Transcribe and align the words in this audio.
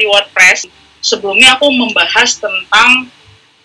di 0.00 0.08
WordPress. 0.08 0.64
Sebelumnya 1.04 1.60
aku 1.60 1.68
membahas 1.68 2.40
tentang 2.40 3.08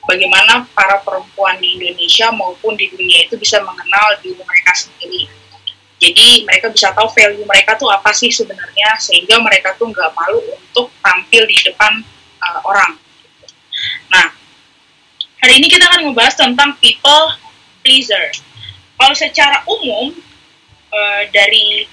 bagaimana 0.06 0.68
para 0.76 1.02
perempuan 1.02 1.58
di 1.60 1.80
Indonesia 1.80 2.30
maupun 2.36 2.76
di 2.76 2.92
dunia 2.92 3.26
itu 3.26 3.40
bisa 3.40 3.60
mengenal 3.64 4.20
diri 4.20 4.40
mereka 4.40 4.72
sendiri. 4.76 5.32
Jadi 5.96 6.44
mereka 6.44 6.70
bisa 6.70 6.92
tahu 6.92 7.08
value 7.16 7.48
mereka 7.48 7.80
tuh 7.80 7.88
apa 7.88 8.12
sih 8.12 8.28
sebenarnya 8.30 9.00
sehingga 9.00 9.40
mereka 9.40 9.74
tuh 9.80 9.90
nggak 9.90 10.12
malu 10.12 10.44
untuk 10.44 10.92
tampil 11.00 11.44
di 11.48 11.58
depan 11.64 12.04
uh, 12.44 12.60
orang. 12.68 13.00
Nah, 14.12 14.28
hari 15.40 15.64
ini 15.64 15.72
kita 15.72 15.88
akan 15.88 16.12
membahas 16.12 16.36
tentang 16.36 16.76
people 16.84 17.40
pleaser. 17.80 18.36
Kalau 19.00 19.16
secara 19.16 19.64
umum 19.68 20.12
uh, 20.92 21.24
dari 21.32 21.88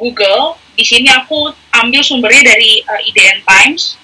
Google, 0.00 0.56
di 0.80 0.88
sini 0.88 1.12
aku 1.12 1.52
ambil 1.76 2.00
sumbernya 2.00 2.56
dari 2.56 2.80
uh, 2.88 2.96
eh, 2.96 3.08
IDN 3.12 3.44
Times. 3.44 4.00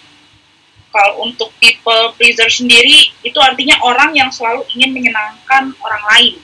Kalau 0.93 1.25
untuk 1.25 1.49
people 1.57 2.13
pleaser 2.21 2.53
sendiri, 2.53 3.17
itu 3.25 3.37
artinya 3.41 3.81
orang 3.81 4.13
yang 4.13 4.29
selalu 4.29 4.65
ingin 4.77 4.93
menyenangkan 4.93 5.73
orang 5.81 6.05
lain. 6.13 6.37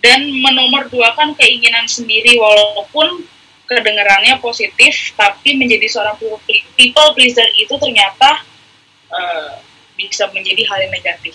Dan 0.00 0.32
menomor 0.40 0.88
dua 0.88 1.12
kan 1.16 1.32
keinginan 1.36 1.84
sendiri, 1.88 2.36
walaupun 2.40 3.24
kedengarannya 3.68 4.36
positif, 4.40 5.16
tapi 5.16 5.56
menjadi 5.56 5.88
seorang 5.88 6.16
people 6.76 7.08
pleaser 7.16 7.48
itu 7.56 7.72
ternyata 7.80 8.44
uh, 9.12 9.60
bisa 9.96 10.28
menjadi 10.36 10.60
hal 10.68 10.88
yang 10.88 10.92
negatif. 10.92 11.32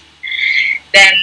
Dan 0.94 1.14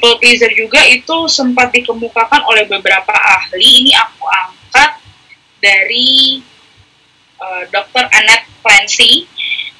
people 0.00 0.16
pleaser 0.16 0.48
juga 0.56 0.80
itu 0.88 1.28
sempat 1.28 1.68
dikemukakan 1.76 2.40
oleh 2.48 2.64
beberapa 2.64 3.12
ahli. 3.12 3.84
Ini 3.84 3.92
aku 4.00 4.24
angkat 4.24 4.96
dari 5.60 6.40
uh, 7.36 7.44
eh, 7.44 7.62
Dr. 7.68 8.08
Annette 8.08 8.48
Clancy. 8.64 9.28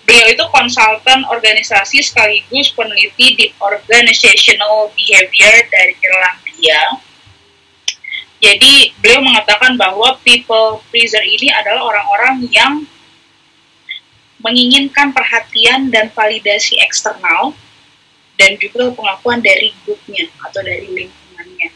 Beliau 0.04 0.28
itu 0.28 0.44
konsultan 0.52 1.24
organisasi 1.24 2.04
sekaligus 2.04 2.68
peneliti 2.76 3.32
di 3.32 3.46
Organizational 3.64 4.92
Behavior 4.92 5.54
dari 5.72 5.96
Irlandia. 5.96 6.82
Jadi 8.44 8.92
beliau 9.00 9.24
mengatakan 9.24 9.80
bahwa 9.80 10.20
people 10.20 10.84
pleaser 10.92 11.24
ini 11.24 11.48
adalah 11.48 11.88
orang-orang 11.88 12.44
yang 12.52 12.84
menginginkan 14.44 15.16
perhatian 15.16 15.88
dan 15.88 16.12
validasi 16.12 16.76
eksternal 16.84 17.56
dan 18.40 18.56
juga 18.56 18.88
pengakuan 18.96 19.44
dari 19.44 19.68
grupnya 19.84 20.24
atau 20.40 20.64
dari 20.64 20.88
lingkungannya. 20.88 21.68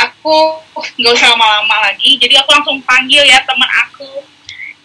Aku 0.00 0.64
nggak 0.96 1.12
usah 1.12 1.36
lama-lama 1.36 1.92
lagi, 1.92 2.16
jadi 2.16 2.40
aku 2.40 2.56
langsung 2.56 2.80
panggil 2.88 3.20
ya 3.28 3.44
teman 3.44 3.68
aku 3.84 4.24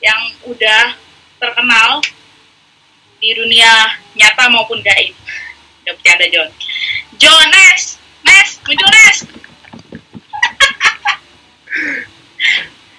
yang 0.03 0.19
udah 0.43 0.91
terkenal 1.39 2.03
di 3.23 3.31
dunia 3.31 3.95
nyata 4.11 4.51
maupun 4.51 4.83
gaib. 4.83 5.15
Udah 5.87 5.95
bercanda 5.95 6.27
John. 6.27 6.51
John, 7.15 7.47
Nes, 7.47 7.95
Nes, 8.27 8.49
muncul 8.67 8.89
Nes. 8.91 9.17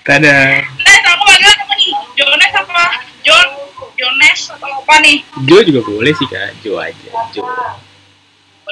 Tada. 0.08 0.64
Nes, 0.64 1.02
aku 1.04 1.22
panggil 1.28 1.52
apa 1.52 1.74
nih? 1.76 1.92
John 2.16 2.32
Nes 2.40 2.54
apa? 2.56 2.84
John, 3.20 3.48
Jones 3.96 4.40
atau 4.52 4.70
apa 4.80 4.94
nih? 5.04 5.20
Jo 5.44 5.60
juga 5.64 5.80
boleh 5.84 6.12
sih 6.16 6.28
kak, 6.28 6.56
Jo 6.64 6.80
aja, 6.80 7.08
Jo 7.32 7.44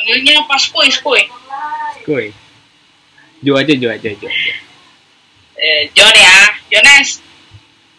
panggilnya 0.05 0.45
pas 0.45 0.63
koi 0.69 0.91
koi 1.01 1.23
koi 2.05 2.27
Jo 3.45 3.57
aja 3.61 3.73
Jo 3.77 3.89
aja 3.93 4.09
Jo 4.09 4.29
aja. 4.29 4.55
Eh, 5.55 5.83
Jon 5.93 6.13
ya. 6.13 6.37
Jones 6.73 7.21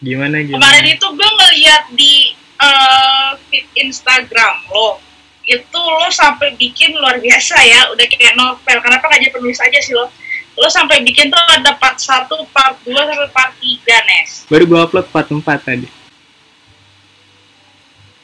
gimana 0.01 0.41
gimana? 0.41 0.61
Kemarin 0.61 0.85
itu 0.97 1.07
gue 1.13 1.29
ngeliat 1.29 1.83
di 1.93 2.13
uh, 2.61 3.37
feed 3.49 3.65
Instagram 3.77 4.65
lo. 4.69 5.01
Itu 5.45 5.77
lo 5.77 6.09
sampai 6.09 6.57
bikin 6.57 6.97
luar 6.97 7.21
biasa 7.21 7.57
ya. 7.61 7.89
Udah 7.93 8.05
kayak 8.09 8.33
novel. 8.37 8.77
Kenapa 8.81 9.05
gak 9.05 9.21
jadi 9.21 9.33
penulis 9.33 9.61
aja 9.61 9.79
sih 9.81 9.93
lo? 9.93 10.09
Lo 10.57 10.67
sampai 10.69 11.05
bikin 11.05 11.29
tuh 11.29 11.37
ada 11.37 11.77
part 11.77 12.01
1, 12.01 12.25
part 12.49 12.77
2, 12.85 12.93
sampai 12.93 13.29
part 13.29 13.53
3, 13.59 14.09
Nes. 14.09 14.29
Baru 14.49 14.63
gue 14.65 14.79
upload 14.81 15.07
part 15.13 15.29
4 15.29 15.41
tadi. 15.61 15.87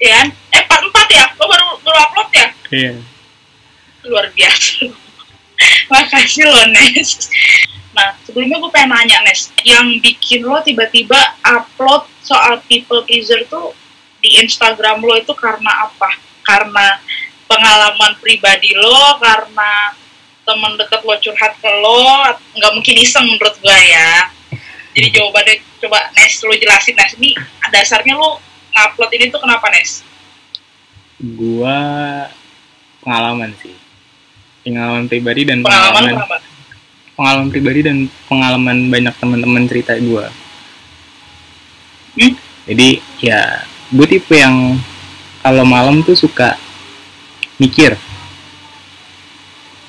Ya 0.01 0.25
eh 0.25 0.63
part 0.65 0.81
4 0.81 0.89
ya? 1.13 1.25
lo 1.37 1.45
baru, 1.45 1.65
baru 1.85 1.97
upload 2.09 2.29
ya? 2.33 2.47
iya 2.73 2.91
luar 4.07 4.29
biasa. 4.33 4.89
Makasih 5.91 6.45
lo 6.47 6.63
Nes. 6.73 7.29
Nah 7.91 8.15
sebelumnya 8.25 8.57
gue 8.57 8.71
pengen 8.73 8.95
nanya 8.95 9.21
Nes. 9.25 9.51
Yang 9.61 10.01
bikin 10.01 10.41
lo 10.47 10.61
tiba-tiba 10.63 11.17
upload 11.45 12.07
soal 12.25 12.61
people 12.65 13.03
pleaser 13.05 13.43
tuh 13.45 13.75
di 14.21 14.41
Instagram 14.41 15.01
lo 15.01 15.17
itu 15.17 15.33
karena 15.37 15.89
apa? 15.89 16.09
Karena 16.45 16.97
pengalaman 17.45 18.15
pribadi 18.21 18.73
lo 18.73 19.19
karena 19.19 19.93
teman 20.41 20.73
dekat 20.79 21.05
lo 21.05 21.13
curhat 21.21 21.53
ke 21.61 21.69
lo 21.69 22.25
nggak 22.57 22.73
mungkin 22.73 22.95
iseng 22.97 23.25
menurut 23.27 23.55
gue 23.59 23.79
ya. 23.91 24.31
Jadi 24.91 25.07
jawabannya 25.13 25.55
coba 25.85 25.99
Nes 26.17 26.33
lo 26.41 26.53
jelasin 26.57 26.95
Nes. 26.97 27.13
Ini 27.19 27.31
dasarnya 27.69 28.17
lo 28.17 28.41
ngupload 28.71 29.11
ini 29.19 29.29
tuh 29.29 29.41
kenapa 29.43 29.67
Nes? 29.71 30.03
Gua 31.21 31.77
pengalaman 33.05 33.53
sih 33.61 33.80
pengalaman 34.61 35.05
pribadi 35.09 35.41
dan 35.45 35.57
pengalaman 35.65 36.03
pengalaman, 36.13 36.41
pengalaman 37.17 37.49
pribadi 37.49 37.79
dan 37.81 37.97
pengalaman 38.29 38.77
banyak 38.89 39.15
teman-teman 39.17 39.63
cerita 39.65 39.93
gue 39.97 40.25
hmm? 42.17 42.33
jadi 42.69 42.89
ya 43.21 43.41
gue 43.91 44.07
tipe 44.07 44.35
yang 44.37 44.79
kalau 45.41 45.65
malam 45.65 46.05
tuh 46.05 46.13
suka 46.13 46.55
mikir. 47.57 47.93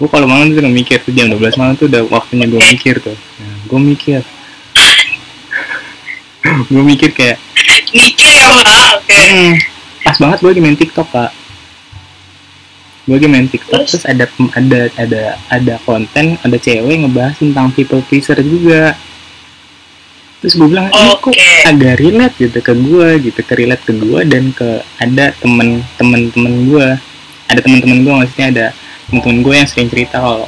Gue 0.01 0.09
kalau 0.11 0.27
malam 0.27 0.51
tuh 0.51 0.59
udah 0.61 0.73
mikir 0.73 0.99
tuh 1.01 1.13
jam 1.17 1.31
12 1.31 1.61
malam 1.61 1.75
tuh 1.79 1.87
udah 1.87 2.03
waktunya 2.13 2.49
gue 2.49 2.59
mikir 2.59 2.99
tuh. 2.99 3.15
Nah, 3.15 3.57
gue 3.69 3.81
mikir. 3.81 4.21
Gue 6.75 6.83
mikir 6.83 7.15
kayak 7.15 7.39
mikir 7.95 8.43
oke. 8.51 8.67
Okay. 9.07 9.31
hmm, 9.31 9.55
pas 10.03 10.19
banget 10.19 10.43
gue 10.43 10.53
di 10.59 10.61
main 10.61 10.75
tiktok 10.75 11.07
pak 11.07 11.31
gue 13.03 13.15
lagi 13.19 13.27
main 13.27 13.51
TikTok 13.51 13.83
terus? 13.83 13.99
terus 13.99 14.07
ada 14.07 14.25
ada 14.55 14.81
ada 14.95 15.23
ada 15.51 15.75
konten 15.83 16.39
ada 16.39 16.57
cewek 16.59 17.03
ngebahas 17.03 17.35
tentang 17.35 17.75
people 17.75 17.99
pleaser 18.07 18.39
juga 18.39 18.95
terus 20.39 20.55
gue 20.55 20.71
bilang 20.71 20.87
ini 20.91 21.11
okay. 21.19 21.35
kok 21.35 21.35
agak 21.71 21.95
relate 21.99 22.35
gitu 22.39 22.59
ke 22.63 22.73
gue 22.79 23.09
gitu 23.27 23.41
ke 23.43 23.53
relate 23.59 23.83
ke 23.83 23.93
gue 23.95 24.21
dan 24.27 24.55
ke 24.55 24.83
ada 25.03 25.35
temen 25.39 25.83
temen 25.99 26.31
temen 26.31 26.55
gue 26.71 26.89
ada 27.51 27.61
temen-temen 27.63 27.99
gue 28.07 28.15
maksudnya 28.23 28.49
ada 28.55 28.67
temen-temen 29.11 29.39
gue 29.43 29.55
yang 29.55 29.69
sering 29.69 29.91
cerita 29.91 30.23
kalau 30.23 30.47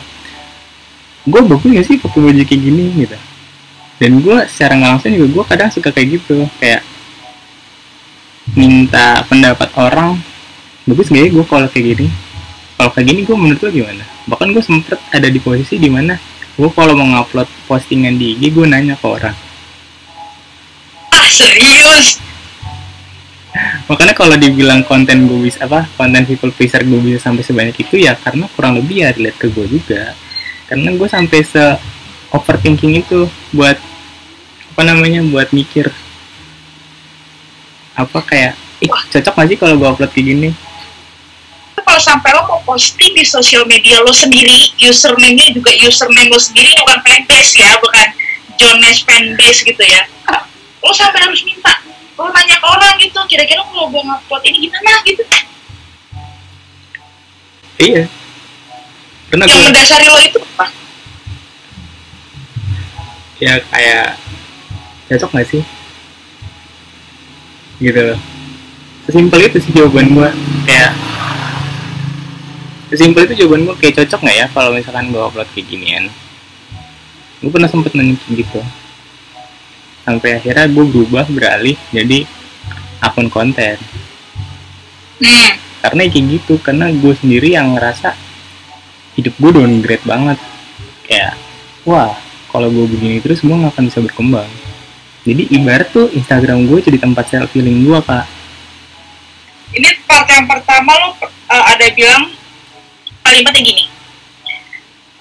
gue 1.25 1.41
bagus 1.47 1.71
gak 1.75 1.87
sih 1.87 1.97
pakai 1.99 2.21
baju 2.21 2.43
kayak 2.47 2.63
gini 2.63 2.85
gitu 3.03 3.19
dan 3.99 4.13
gue 4.19 4.39
secara 4.51 4.73
nggak 4.79 4.91
langsung 4.99 5.11
juga 5.15 5.27
gue 5.31 5.45
kadang 5.47 5.71
suka 5.71 5.89
kayak 5.95 6.09
gitu 6.19 6.37
kayak 6.59 6.83
minta 8.55 9.23
pendapat 9.27 9.71
orang 9.75 10.19
bagus 10.87 11.11
gak 11.11 11.23
ya 11.23 11.29
gue 11.35 11.45
kalau 11.47 11.67
kayak 11.71 11.87
gini 11.97 12.07
kalau 12.75 12.91
kayak 12.91 13.07
gini 13.07 13.21
gue 13.23 13.37
menurut 13.39 13.61
lo 13.63 13.71
gimana? 13.71 14.05
Bahkan 14.27 14.49
gue 14.51 14.63
sempet 14.65 14.99
ada 15.15 15.29
di 15.31 15.39
posisi 15.39 15.79
di 15.79 15.87
mana 15.87 16.19
gue 16.55 16.71
kalau 16.71 16.95
mau 16.95 17.07
ngupload 17.07 17.47
postingan 17.71 18.19
di 18.19 18.35
IG 18.35 18.51
gue 18.55 18.67
nanya 18.67 18.99
ke 18.99 19.07
orang. 19.07 19.37
Ah 21.15 21.29
serius? 21.31 22.19
Makanya 23.87 24.15
kalau 24.19 24.35
dibilang 24.35 24.83
konten 24.83 25.31
gue 25.31 25.39
bisa 25.47 25.63
apa 25.71 25.87
konten 25.95 26.27
people 26.27 26.51
pleaser 26.51 26.83
gue 26.83 26.99
bisa 26.99 27.31
sampai 27.31 27.47
sebanyak 27.47 27.77
itu 27.79 28.03
ya 28.03 28.19
karena 28.19 28.51
kurang 28.59 28.75
lebih 28.83 29.07
ya 29.07 29.15
relate 29.15 29.39
ke 29.39 29.47
gue 29.55 29.67
juga. 29.71 30.15
Karena 30.67 30.91
gue 30.91 31.09
sampai 31.09 31.41
se 31.47 31.65
overthinking 32.35 32.99
itu 32.99 33.31
buat 33.55 33.79
apa 34.75 34.83
namanya 34.83 35.23
buat 35.23 35.55
mikir 35.55 35.87
apa 37.95 38.19
kayak 38.27 38.59
ih 38.83 38.91
cocok 38.91 39.35
gak 39.39 39.47
sih 39.47 39.55
kalau 39.55 39.79
gue 39.79 39.87
upload 39.87 40.11
kayak 40.11 40.27
gini 40.35 40.49
kalau 41.95 42.11
sampai 42.11 42.35
lo 42.35 42.43
mau 42.51 42.59
posting 42.67 43.15
di 43.15 43.23
sosial 43.23 43.63
media 43.71 44.03
lo 44.03 44.11
sendiri 44.11 44.75
username-nya 44.83 45.55
juga 45.55 45.71
username 45.87 46.27
lo 46.27 46.43
sendiri 46.43 46.75
bukan 46.83 46.99
fanbase 47.07 47.55
ya 47.55 47.71
bukan 47.79 48.09
Jones 48.59 49.07
fanbase 49.07 49.63
gitu 49.63 49.79
ya. 49.87 50.03
Lo 50.83 50.91
sampai 50.91 51.23
harus 51.23 51.47
minta 51.47 51.71
lo 52.19 52.27
nanya 52.35 52.59
ke 52.59 52.67
orang 52.67 52.99
gitu 52.99 53.15
kira-kira 53.31 53.63
kalau 53.63 53.87
gue 53.95 54.03
ngupload 54.03 54.43
ini 54.43 54.67
gimana 54.67 54.91
gitu. 55.07 55.23
Iya. 57.79 58.11
Pernah 59.31 59.47
yang 59.47 59.55
gue... 59.63 59.67
mendasari 59.71 60.07
lo 60.11 60.19
itu 60.19 60.39
apa? 60.43 60.67
Ya 63.39 63.63
kayak 63.71 64.19
cocok 65.15 65.31
gak 65.31 65.47
sih? 65.47 65.63
Gitu. 67.79 68.03
Loh 68.03 68.19
sesimpel 69.07 69.47
itu 69.47 69.59
sih 69.61 69.73
jawaban 69.77 70.11
gue 70.11 70.29
kayak 70.65 70.91
Sesimpel 72.95 73.27
itu 73.27 73.43
jawaban 73.43 73.67
gue 73.67 73.75
kayak 73.83 73.95
cocok 73.99 74.23
nggak 74.23 74.39
ya 74.39 74.47
kalau 74.55 74.71
misalkan 74.71 75.11
gue 75.11 75.19
upload 75.19 75.51
kayak 75.51 75.67
ginian? 75.67 76.07
gue 77.43 77.51
pernah 77.51 77.67
sempet 77.67 77.91
nanya 77.99 78.15
gitu. 78.31 78.63
Sampai 80.07 80.39
akhirnya 80.39 80.71
gue 80.71 80.85
berubah 80.87 81.27
beralih 81.27 81.75
jadi 81.91 82.23
akun 83.03 83.27
konten. 83.27 83.83
Hmm. 85.15 85.59
karena 85.83 86.11
kayak 86.11 86.27
gitu 86.27 86.55
karena 86.59 86.91
gue 86.91 87.15
sendiri 87.19 87.55
yang 87.55 87.75
ngerasa 87.75 88.15
hidup 89.19 89.35
gue 89.43 89.51
downgrade 89.59 90.07
banget. 90.07 90.39
Kayak 91.03 91.35
wah 91.83 92.15
kalau 92.55 92.71
gue 92.71 92.87
begini 92.87 93.19
terus 93.19 93.43
gue 93.43 93.51
gak 93.51 93.75
akan 93.75 93.91
bisa 93.91 93.99
berkembang. 94.07 94.47
Jadi 95.27 95.51
ibarat 95.51 95.91
tuh 95.91 96.07
Instagram 96.15 96.71
gue 96.71 96.79
jadi 96.79 97.03
tempat 97.03 97.27
self 97.27 97.51
healing 97.59 97.83
gue 97.83 97.99
kak. 98.07 98.27
Ini 99.75 99.91
part 100.07 100.31
yang 100.31 100.47
pertama 100.47 100.95
lo 100.95 101.09
uh, 101.51 101.65
ada 101.75 101.87
bilang 101.91 102.31
kalimatnya 103.25 103.63
gini 103.65 103.85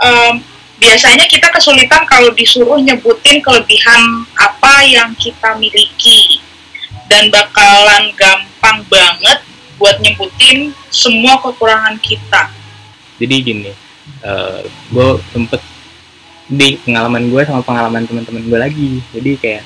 um, 0.03 0.44
biasanya 0.83 1.25
kita 1.31 1.47
kesulitan 1.53 2.03
kalau 2.05 2.29
disuruh 2.35 2.77
nyebutin 2.83 3.39
kelebihan 3.39 4.27
apa 4.35 4.83
yang 4.83 5.15
kita 5.15 5.55
miliki 5.55 6.44
dan 7.07 7.31
bakalan 7.31 8.11
gampang 8.19 8.83
banget 8.91 9.39
buat 9.77 10.00
nyebutin 10.00 10.71
semua 10.89 11.39
kekurangan 11.44 12.00
kita. 12.00 12.50
Jadi 13.19 13.35
gini, 13.44 13.71
uh, 14.23 14.63
gue 14.91 15.09
sempet 15.31 15.61
di 16.47 16.75
pengalaman 16.83 17.31
gue 17.31 17.41
sama 17.47 17.61
pengalaman 17.63 18.03
teman-teman 18.07 18.44
gue 18.47 18.59
lagi. 18.59 18.91
Jadi 19.11 19.31
kayak 19.39 19.63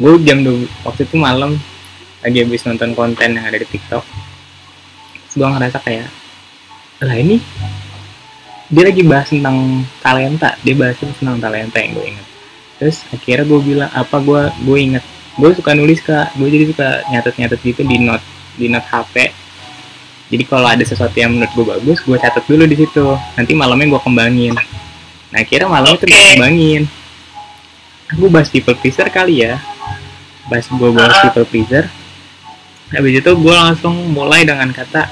gue 0.00 0.12
jam 0.24 0.40
dua 0.42 0.66
waktu 0.88 1.04
itu 1.04 1.16
malam 1.20 1.60
lagi 2.22 2.38
habis 2.40 2.64
nonton 2.64 2.96
konten 2.96 3.36
yang 3.36 3.44
ada 3.44 3.58
di 3.60 3.66
TikTok. 3.68 4.04
Gue 5.32 5.48
ngerasa 5.48 5.80
kayak, 5.80 6.08
lah 7.02 7.18
ini 7.18 7.42
dia 8.72 8.88
lagi 8.88 9.04
bahas 9.04 9.28
tentang 9.28 9.84
talenta. 10.00 10.56
Dia 10.64 10.72
bahas 10.72 10.96
tentang 10.96 11.36
talenta 11.36 11.78
yang 11.82 11.92
gue 11.98 12.06
inget 12.16 12.26
terus 12.82 13.06
akhirnya 13.14 13.46
gue 13.46 13.60
bilang 13.62 13.90
apa 13.94 14.16
gue 14.18 14.42
gue 14.66 14.78
inget 14.80 15.04
gue 15.38 15.50
suka 15.54 15.70
nulis 15.76 16.00
kak. 16.02 16.34
Gue 16.38 16.48
jadi 16.48 16.64
suka 16.70 16.88
nyatet 17.10 17.34
nyatet 17.38 17.60
gitu 17.62 17.82
di 17.86 17.96
note 18.02 18.24
di 18.56 18.66
note 18.68 18.88
hp 18.88 19.14
jadi 20.32 20.44
kalau 20.48 20.64
ada 20.64 20.80
sesuatu 20.80 21.12
yang 21.12 21.36
menurut 21.36 21.52
gue 21.52 21.66
bagus 21.76 21.98
gue 22.00 22.16
catat 22.16 22.44
dulu 22.48 22.64
di 22.64 22.76
situ. 22.80 23.04
Nanti 23.36 23.52
malamnya 23.52 23.92
gue 23.92 24.00
kembangin. 24.00 24.56
Nah 25.28 25.38
akhirnya 25.44 25.68
malamnya 25.68 26.00
okay. 26.00 26.08
tuh 26.08 26.16
gue 26.16 26.26
kembangin. 26.40 26.82
Aku 28.16 28.32
bahas 28.32 28.48
people 28.48 28.76
pleaser 28.80 29.12
kali 29.12 29.44
ya. 29.44 29.60
Bahas 30.48 30.64
gue 30.72 30.90
bahas 30.90 31.12
uh. 31.20 31.22
people 31.28 31.44
pleaser 31.44 31.84
habis 32.92 33.24
itu 33.24 33.30
gue 33.32 33.56
langsung 33.56 33.96
mulai 34.12 34.44
dengan 34.44 34.68
kata 34.68 35.08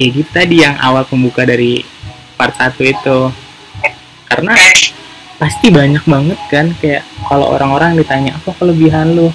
ya 0.00 0.08
gitu 0.08 0.30
tadi 0.32 0.64
yang 0.64 0.80
awal 0.80 1.04
pembuka 1.04 1.44
dari 1.44 1.84
part 2.40 2.56
1 2.56 2.72
itu. 2.80 3.18
Karena 4.24 4.56
pasti 5.36 5.68
banyak 5.68 6.04
banget 6.08 6.40
kan 6.48 6.72
kayak 6.80 7.04
kalau 7.28 7.52
orang-orang 7.52 8.00
ditanya 8.00 8.40
apa 8.40 8.56
kelebihan 8.56 9.12
lu? 9.12 9.28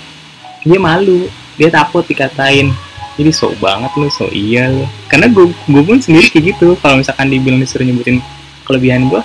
Dia 0.66 0.82
malu 0.82 1.30
dia 1.62 1.70
takut 1.70 2.02
dikatain. 2.02 2.74
Jadi 3.16 3.32
so 3.32 3.54
banget 3.62 3.94
lu 3.94 4.10
so 4.10 4.26
iya 4.34 4.74
lu. 4.74 4.90
Karena 5.06 5.30
gue 5.30 5.54
gue 5.70 5.84
pun 5.86 6.02
sendiri 6.02 6.34
kayak 6.34 6.58
gitu 6.58 6.74
kalau 6.82 6.98
misalkan 6.98 7.30
dibilang 7.30 7.62
disuruh 7.62 7.86
nyebutin 7.86 8.18
kelebihan 8.66 9.06
gue 9.06 9.22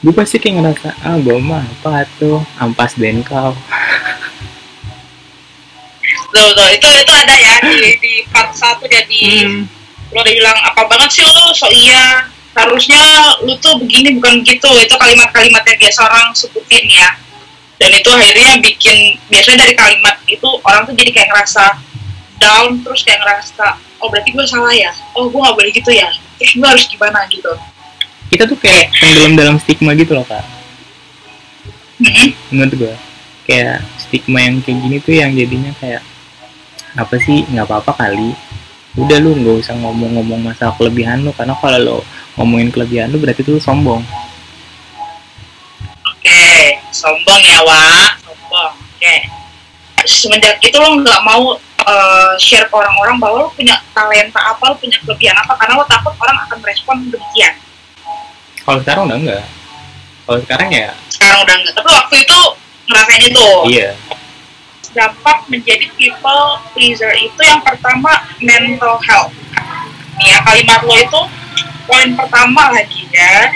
gue 0.00 0.16
pasti 0.16 0.40
kayak 0.40 0.58
ngerasa 0.58 0.96
ah 1.06 1.14
gue 1.20 1.38
mah 1.38 1.62
apa 1.62 2.10
tuh? 2.18 2.42
Ampas 2.58 2.98
den 2.98 3.22
kau. 3.22 3.54
Tuh, 6.30 6.50
tuh, 6.54 6.68
itu 6.70 6.86
itu 6.86 7.12
ada 7.14 7.34
ya 7.34 7.54
di, 7.58 7.78
di 7.98 8.14
part 8.30 8.54
satu 8.54 8.86
jadi 8.86 9.22
hmm. 9.50 9.79
Lo 10.10 10.18
udah 10.22 10.34
bilang 10.34 10.58
apa 10.66 10.82
banget 10.90 11.20
sih 11.20 11.24
lo? 11.24 11.54
So 11.54 11.66
iya. 11.70 12.26
Harusnya 12.50 12.98
lu 13.46 13.54
tuh 13.62 13.78
begini 13.78 14.18
bukan 14.18 14.42
begitu 14.42 14.66
itu 14.82 14.94
kalimat-kalimat 14.98 15.62
yang 15.62 15.78
biasa 15.78 16.00
orang 16.02 16.34
sebutin 16.34 16.84
ya. 16.90 17.08
Dan 17.78 17.94
itu 17.94 18.10
akhirnya 18.10 18.58
bikin 18.60 19.16
biasanya 19.30 19.64
dari 19.64 19.74
kalimat 19.78 20.18
itu 20.26 20.48
orang 20.66 20.82
tuh 20.84 20.92
jadi 20.92 21.10
kayak 21.14 21.28
ngerasa 21.30 21.64
down 22.42 22.82
terus 22.82 23.06
kayak 23.06 23.22
ngerasa 23.22 23.78
oh 24.02 24.08
berarti 24.10 24.34
gue 24.34 24.46
salah 24.50 24.74
ya? 24.74 24.90
Oh 25.14 25.30
gue 25.30 25.38
gak 25.40 25.56
boleh 25.56 25.70
gitu 25.72 25.94
ya? 25.94 26.10
Eh 26.42 26.50
gue 26.50 26.66
harus 26.66 26.84
gimana? 26.90 27.22
gitu. 27.30 27.52
Kita 28.28 28.44
tuh 28.50 28.58
kayak 28.58 28.90
tenggelam 28.98 29.32
dalam 29.38 29.56
stigma 29.62 29.94
gitu 29.94 30.12
loh 30.18 30.26
kak. 30.26 30.42
Mm-hmm. 32.00 32.32
menurut 32.48 32.72
gue 32.80 32.94
kayak 33.44 33.84
stigma 34.00 34.40
yang 34.40 34.64
kayak 34.64 34.80
gini 34.80 34.96
tuh 35.04 35.12
yang 35.12 35.30
jadinya 35.36 35.72
kayak 35.78 36.02
apa 36.98 37.14
sih? 37.22 37.46
Nggak 37.46 37.70
apa-apa 37.70 37.92
kali 37.94 38.34
udah 38.98 39.18
lu 39.22 39.38
nggak 39.38 39.56
usah 39.62 39.74
ngomong-ngomong 39.78 40.50
masalah 40.50 40.74
kelebihan 40.74 41.22
lu 41.22 41.30
karena 41.30 41.54
kalau 41.62 41.78
lo 41.78 41.98
ngomongin 42.34 42.74
kelebihan 42.74 43.06
lu 43.14 43.22
berarti 43.22 43.46
tuh 43.46 43.62
sombong. 43.62 44.02
Oke 46.10 46.26
okay. 46.26 46.82
sombong 46.90 47.38
ya 47.38 47.62
Wak. 47.62 48.18
Sombong 48.26 48.72
oke. 48.74 48.98
Okay. 48.98 49.20
semenjak 50.08 50.58
itu 50.64 50.74
lo 50.80 50.96
nggak 51.06 51.20
mau 51.22 51.54
uh, 51.86 52.32
share 52.40 52.66
ke 52.66 52.74
orang-orang 52.74 53.16
bahwa 53.22 53.36
lo 53.46 53.48
punya 53.54 53.78
talenta 53.94 54.40
apa 54.42 54.62
lo 54.72 54.74
punya 54.74 54.96
kelebihan 55.06 55.36
apa 55.38 55.54
karena 55.54 55.78
lo 55.78 55.84
takut 55.86 56.14
orang 56.18 56.36
akan 56.48 56.58
merespon 56.58 56.96
demikian. 57.14 57.54
Kalau 58.66 58.78
sekarang 58.82 59.06
udah 59.06 59.18
enggak 59.18 59.44
kalau 60.26 60.38
sekarang 60.46 60.68
ya 60.70 60.90
sekarang 61.10 61.38
udah 61.46 61.54
enggak 61.58 61.74
tapi 61.78 61.90
waktu 61.94 62.14
itu 62.26 62.40
ngerasain 62.90 63.22
itu. 63.22 63.48
Iya 63.70 63.90
dampak 64.94 65.46
menjadi 65.46 65.86
people 65.94 66.58
pleaser. 66.74 67.10
Itu 67.18 67.40
yang 67.42 67.62
pertama 67.62 68.26
mental 68.42 68.98
health. 69.06 69.34
Nih 70.20 70.36
ya 70.36 70.38
kalimat 70.44 70.80
lo 70.84 70.94
itu 70.98 71.20
poin 71.86 72.10
pertama 72.14 72.74
lagi 72.74 73.06
ya. 73.10 73.50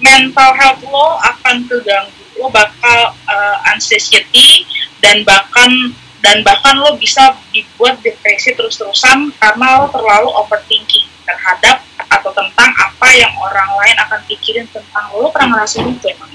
Mental 0.00 0.50
health 0.56 0.80
lo 0.86 1.18
akan 1.20 1.66
keganggu. 1.68 2.22
Lo 2.40 2.48
bakal 2.48 3.12
uh, 3.28 3.56
anxiety 3.68 4.64
dan 5.04 5.20
bahkan 5.28 5.92
dan 6.20 6.44
bahkan 6.44 6.76
lo 6.76 6.96
bisa 6.96 7.36
dibuat 7.52 8.00
depresi 8.04 8.52
terus-terusan 8.52 9.32
karena 9.40 9.84
lo 9.84 9.86
terlalu 9.92 10.28
overthinking 10.40 11.08
terhadap 11.24 11.84
atau 12.10 12.30
tentang 12.34 12.70
apa 12.76 13.08
yang 13.14 13.32
orang 13.38 13.70
lain 13.80 13.96
akan 14.08 14.20
pikirin 14.28 14.66
tentang 14.68 15.04
lo, 15.14 15.24
lo 15.24 15.28
pernah 15.32 15.60
ngerasain 15.60 15.88
itu 15.88 16.06
emang? 16.12 16.32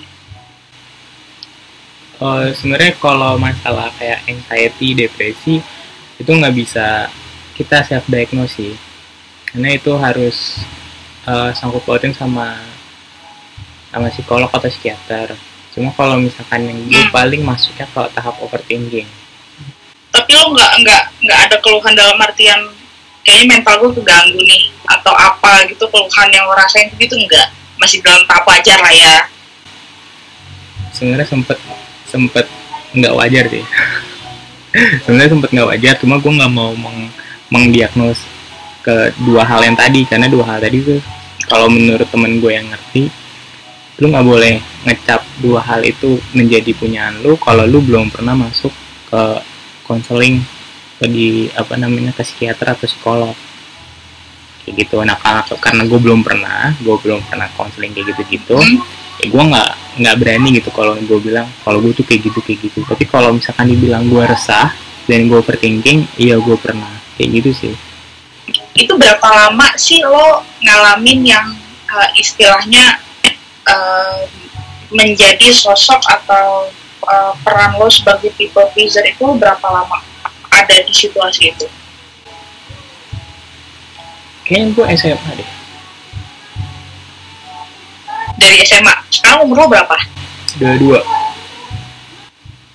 Uh, 2.19 2.51
sebenarnya 2.51 2.95
kalau 2.99 3.35
masalah 3.39 3.91
kayak 3.99 4.23
anxiety, 4.27 4.95
depresi 4.95 5.59
itu 6.15 6.31
nggak 6.31 6.55
bisa 6.55 7.11
kita 7.55 7.83
self 7.83 8.07
diagnosis 8.07 8.79
karena 9.51 9.75
itu 9.75 9.91
harus 9.95 10.59
uh, 11.23 11.51
sangkut 11.55 11.83
pautin 11.87 12.11
sama 12.11 12.59
sama 13.91 14.11
psikolog 14.11 14.51
atau 14.51 14.67
psikiater. 14.67 15.31
Cuma 15.71 15.91
kalau 15.95 16.19
misalkan 16.19 16.67
yang 16.67 16.79
gue 16.87 17.03
hmm. 17.07 17.15
paling 17.15 17.39
masuknya 17.43 17.87
ke 17.87 18.01
tahap 18.11 18.35
overthinking. 18.43 19.07
Tapi 20.11 20.31
lo 20.35 20.51
nggak 20.51 20.71
nggak 20.83 21.03
nggak 21.23 21.39
ada 21.47 21.55
keluhan 21.63 21.95
dalam 21.95 22.19
artian 22.19 22.59
kayaknya 23.23 23.59
mental 23.59 23.79
gue 23.83 23.91
keganggu 23.99 24.39
nih 24.43 24.71
atau 24.87 25.11
apa 25.15 25.63
gitu 25.71 25.87
keluhan 25.87 26.27
yang 26.31 26.43
lo 26.47 26.55
rasain 26.55 26.91
gitu 26.99 27.15
nggak 27.15 27.47
masih 27.79 28.03
dalam 28.03 28.23
tahap 28.27 28.43
wajar 28.47 28.79
lah 28.79 28.91
ya. 28.91 29.15
Sebenarnya 30.95 31.27
sempet 31.27 31.59
sempet 32.15 32.47
nggak 32.95 33.15
wajar 33.19 33.43
sih. 33.51 33.65
Sebenarnya 35.03 35.31
sempet 35.35 35.49
nggak 35.51 35.69
wajar 35.75 35.93
cuma 35.99 36.15
gue 36.23 36.31
nggak 36.31 36.53
mau 36.55 36.71
meng 36.71 37.11
mengdiagnos 37.51 38.23
ke 38.81 39.11
dua 39.25 39.43
hal 39.43 39.65
yang 39.65 39.75
tadi 39.75 40.07
karena 40.07 40.31
dua 40.31 40.45
hal 40.45 40.57
tadi 40.63 40.77
tuh 40.81 40.99
kalau 41.49 41.69
menurut 41.69 42.05
temen 42.09 42.37
gue 42.37 42.51
yang 42.53 42.65
ngerti 42.69 43.09
lu 44.01 44.11
nggak 44.11 44.27
boleh 44.27 44.55
ngecap 44.83 45.21
dua 45.39 45.63
hal 45.63 45.81
itu 45.81 46.19
menjadi 46.35 46.75
punyaan 46.75 47.21
lu 47.23 47.39
kalau 47.39 47.63
lu 47.63 47.79
belum 47.79 48.11
pernah 48.11 48.35
masuk 48.35 48.73
ke 49.09 49.23
konseling 49.87 50.43
ke 50.99 51.05
di 51.07 51.47
apa 51.55 51.75
namanya 51.75 52.15
ke 52.15 52.23
psikiater 52.23 52.71
atau 52.71 52.87
psikolog. 52.87 53.35
Kayak 54.65 54.85
gitu 54.85 54.97
nah 55.05 55.17
karena 55.61 55.85
gue 55.85 55.99
belum 56.01 56.25
pernah 56.25 56.73
gue 56.81 56.95
belum 56.97 57.21
pernah 57.29 57.45
konseling 57.53 57.93
kayak 57.93 58.17
gitu 58.17 58.21
gitu 58.33 58.57
ya 59.21 59.27
gue 59.31 59.43
nggak 59.47 59.69
nggak 59.95 60.15
berani 60.19 60.59
gitu 60.59 60.69
kalau 60.75 60.99
gue 60.99 61.19
bilang 61.23 61.47
kalau 61.63 61.79
gue 61.79 61.95
tuh 61.95 62.03
kayak 62.03 62.27
gitu 62.27 62.39
kayak 62.43 62.59
gitu. 62.67 62.79
Tapi 62.83 63.03
kalau 63.07 63.31
misalkan 63.31 63.71
dibilang 63.71 64.07
gue 64.11 64.23
resah 64.23 64.75
dan 65.07 65.29
gue 65.29 65.37
overthinking 65.39 66.07
iya 66.19 66.35
gue 66.39 66.57
pernah 66.59 66.91
kayak 67.15 67.29
gitu 67.41 67.51
sih. 67.55 67.73
Itu 68.75 68.99
berapa 68.99 69.23
lama 69.23 69.71
sih 69.79 70.03
lo 70.03 70.43
ngalamin 70.59 71.23
yang 71.23 71.47
uh, 71.87 72.09
istilahnya 72.19 72.99
uh, 73.65 74.19
menjadi 74.91 75.49
sosok 75.55 76.03
atau 76.11 76.67
uh, 77.07 77.33
peran 77.41 77.79
lo 77.79 77.87
sebagai 77.87 78.35
people 78.35 78.67
pleaser 78.75 79.03
itu 79.07 79.25
berapa 79.39 79.63
lama 79.63 80.03
ada 80.51 80.75
di 80.83 80.91
situasi 80.91 81.55
itu? 81.55 81.67
Kayaknya 84.45 84.67
gue 84.77 84.85
SMA 84.99 85.31
deh 85.39 85.54
dari 88.35 88.61
SMA. 88.63 88.93
Sekarang 89.09 89.47
umur 89.47 89.65
lo 89.65 89.67
berapa? 89.71 89.97
dua. 90.79 91.03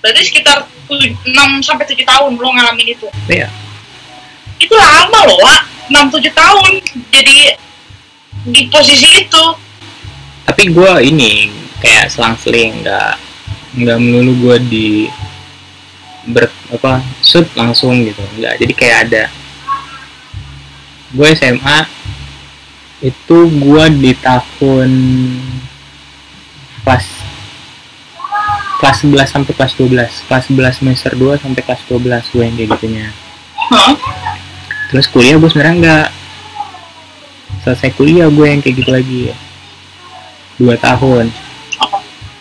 Berarti 0.01 0.21
sekitar 0.25 0.65
6 0.89 1.25
sampai 1.61 1.85
7 1.89 2.03
tahun 2.05 2.37
lo 2.37 2.49
ngalamin 2.53 2.93
itu. 2.93 3.09
Iya. 3.29 3.49
Itu 4.61 4.73
lama 4.77 5.21
loh, 5.29 5.39
Wak. 5.41 5.63
6 5.89 6.17
7 6.21 6.31
tahun 6.33 6.71
jadi 7.11 7.57
di 8.47 8.63
posisi 8.73 9.27
itu. 9.27 9.45
tapi 10.41 10.67
gue 10.73 10.93
ini 11.07 11.47
kayak 11.79 12.11
selang-seling 12.11 12.83
nggak 12.83 13.15
nggak 13.79 13.99
melulu 14.03 14.33
gue 14.51 14.57
di 14.67 14.89
ber 16.27 16.51
apa 16.75 16.99
shoot 17.23 17.47
langsung 17.55 18.03
gitu 18.03 18.19
nggak 18.35 18.59
jadi 18.59 18.73
kayak 18.75 18.97
ada 19.07 19.25
gue 21.15 21.29
SMA 21.39 21.79
itu 23.01 23.37
gue 23.49 23.85
di 23.97 24.13
tahun 24.21 24.91
kelas 26.85 27.07
kelas 28.81 28.99
11 29.05 29.25
sampai 29.29 29.53
kelas 29.57 29.73
12 29.77 30.29
kelas 30.29 30.45
11 30.53 30.79
semester 30.85 31.13
2 31.17 31.41
sampai 31.41 31.63
kelas 31.65 31.83
12 31.89 32.33
gue 32.33 32.43
yang 32.45 32.55
kayak 32.57 32.71
gitunya. 32.77 33.07
Hah? 33.73 33.95
terus 34.91 35.07
kuliah 35.07 35.39
gue 35.39 35.47
sebenarnya 35.47 35.77
nggak 35.79 36.09
selesai 37.63 37.95
kuliah 37.95 38.27
gue 38.27 38.47
yang 38.49 38.61
kayak 38.61 38.77
gitu 38.85 38.91
lagi. 38.91 39.21
Dua 40.61 40.77
tahun. 40.77 41.33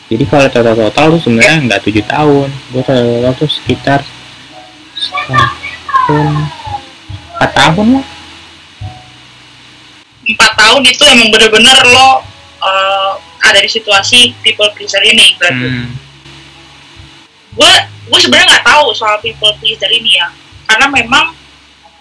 Jadi 0.09 0.23
kalau 0.25 0.49
total 0.49 0.75
total 0.75 1.05
tuh 1.15 1.21
sebenarnya 1.23 1.57
nggak 1.69 1.81
tujuh 1.87 2.03
tahun. 2.03 2.49
Gue 2.73 2.81
total 2.83 3.05
total 3.05 3.33
tuh 3.37 3.49
sekitar 3.51 4.01
setahun 4.97 6.27
empat 7.37 7.51
tahun 7.55 7.87
lah 7.95 8.05
empat 10.29 10.51
tahun 10.53 10.81
itu 10.85 11.03
emang 11.09 11.33
bener-bener 11.33 11.77
lo 11.89 12.21
uh, 12.61 13.13
ada 13.41 13.59
di 13.59 13.69
situasi 13.71 14.35
people 14.45 14.69
pleaser 14.77 15.01
ini 15.01 15.33
berarti. 15.39 15.67
Hmm. 15.67 15.89
gue 17.49 17.73
gue 18.13 18.19
sebenarnya 18.21 18.47
nggak 18.55 18.65
tahu 18.67 18.93
soal 18.93 19.17
people 19.19 19.51
pleaser 19.57 19.89
ini 19.89 20.21
ya. 20.21 20.29
Karena 20.69 20.85
memang 20.85 21.33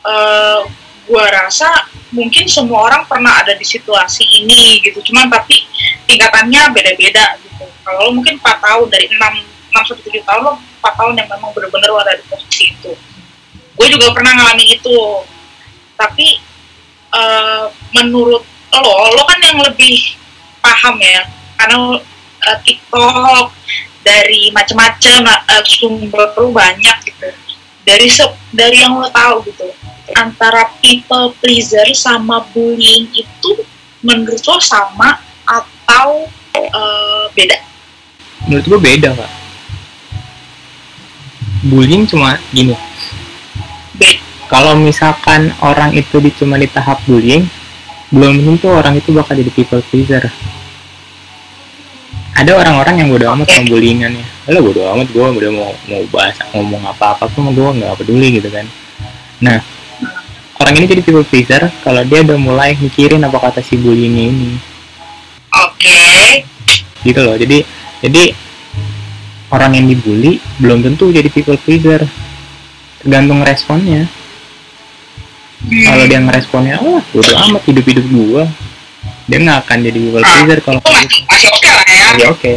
uh, 0.04 0.60
gue 1.08 1.24
rasa 1.32 1.88
mungkin 2.12 2.44
semua 2.48 2.92
orang 2.92 3.02
pernah 3.08 3.40
ada 3.40 3.56
di 3.56 3.64
situasi 3.64 4.44
ini 4.44 4.84
gitu. 4.84 5.00
Cuman 5.00 5.32
tapi 5.32 5.64
tingkatannya 6.04 6.68
beda-beda 6.76 7.40
gitu. 7.40 7.64
Kalau 7.84 7.98
lo 8.08 8.10
mungkin 8.12 8.36
4 8.36 8.44
tahun 8.44 8.86
dari 8.92 9.08
6 9.08 9.16
6 9.72 9.88
sampai 9.88 10.20
7 10.20 10.28
tahun 10.28 10.40
lo 10.44 10.52
4 10.84 11.00
tahun 11.00 11.12
yang 11.16 11.28
memang 11.32 11.50
bener-bener 11.56 11.90
ada 11.96 12.12
di 12.12 12.24
posisi 12.28 12.76
itu. 12.76 12.92
Gue 13.72 13.86
juga 13.88 14.12
pernah 14.12 14.36
ngalamin 14.36 14.68
itu. 14.76 14.98
Tapi 15.98 16.38
uh, 17.12 17.72
menurut 17.96 18.44
lo 18.72 18.92
lo 19.16 19.22
kan 19.24 19.40
yang 19.42 19.58
lebih 19.64 20.16
paham 20.60 20.96
ya. 21.00 21.24
Karena 21.58 21.98
uh, 21.98 22.58
TikTok 22.62 23.50
dari 24.04 24.52
macam-macam 24.54 25.20
uh, 25.26 25.64
sumber 25.64 26.32
lu 26.38 26.52
banyak 26.52 26.96
gitu. 27.04 27.28
Dari 27.88 28.06
se 28.08 28.24
dari 28.52 28.84
yang 28.84 29.00
lo 29.00 29.08
tahu 29.08 29.48
gitu 29.48 29.68
antara 30.16 30.72
people 30.80 31.36
pleaser 31.40 31.84
sama 31.92 32.44
bullying 32.52 33.08
itu 33.12 33.50
menurut 34.00 34.40
lo 34.40 34.56
sama 34.60 35.20
atau 35.44 36.28
uh, 36.56 37.24
beda? 37.32 37.58
Menurut 38.48 38.64
gue 38.64 38.80
beda 38.80 39.10
kak. 39.16 39.32
Bullying 41.68 42.06
cuma 42.06 42.38
gini. 42.54 42.72
Beda 43.98 44.27
kalau 44.48 44.74
misalkan 44.80 45.52
orang 45.60 45.92
itu 45.92 46.18
cuma 46.40 46.56
di 46.56 46.66
tahap 46.66 47.04
bullying 47.04 47.44
belum 48.08 48.40
tentu 48.40 48.72
orang 48.72 48.96
itu 48.96 49.12
bakal 49.12 49.36
jadi 49.36 49.52
people 49.52 49.84
pleaser. 49.92 50.24
Ada 52.32 52.56
orang-orang 52.56 53.04
yang 53.04 53.08
bodo 53.12 53.28
amat 53.34 53.52
sama 53.52 53.68
bullyingannya. 53.68 54.24
Lo 54.48 54.64
bodo 54.64 54.88
amat 54.96 55.12
gue 55.12 55.20
udah 55.20 55.50
mau 55.52 55.76
mau 55.84 56.02
bahas 56.08 56.40
ngomong 56.56 56.80
apa 56.88 57.12
apa 57.12 57.28
pun 57.28 57.52
gue 57.52 57.68
nggak 57.68 58.00
peduli 58.00 58.40
gitu 58.40 58.48
kan. 58.48 58.64
Nah 59.44 59.60
orang 60.64 60.74
ini 60.80 60.86
jadi 60.88 61.02
people 61.04 61.26
pleaser 61.28 61.68
kalau 61.84 62.00
dia 62.08 62.24
udah 62.24 62.38
mulai 62.40 62.72
mikirin 62.80 63.20
apa 63.20 63.36
kata 63.36 63.60
si 63.60 63.76
bullying 63.76 64.16
ini. 64.16 64.56
Oke. 65.52 66.48
Gitu 67.04 67.20
loh 67.20 67.36
jadi 67.36 67.60
jadi 68.00 68.32
orang 69.52 69.76
yang 69.76 69.86
dibully 69.92 70.40
belum 70.56 70.80
tentu 70.80 71.12
jadi 71.12 71.28
people 71.28 71.60
pleaser. 71.60 72.08
Tergantung 73.04 73.44
responnya. 73.44 74.08
Kalau 75.66 76.04
dia 76.06 76.20
ngeresponnya 76.22 76.76
oh 76.78 77.02
bodo 77.10 77.32
amat 77.34 77.62
hidup 77.66 77.84
hidup 77.86 78.06
gua. 78.10 78.44
Dia 79.28 79.38
nggak 79.44 79.58
akan 79.68 79.78
jadi 79.84 79.98
people 80.00 80.24
pleaser 80.24 80.58
kalau 80.64 80.80
masih 80.80 81.20
masih 81.28 81.48
oke 81.52 81.68
lah 81.68 81.86
ya. 81.88 82.28
Oke. 82.32 82.54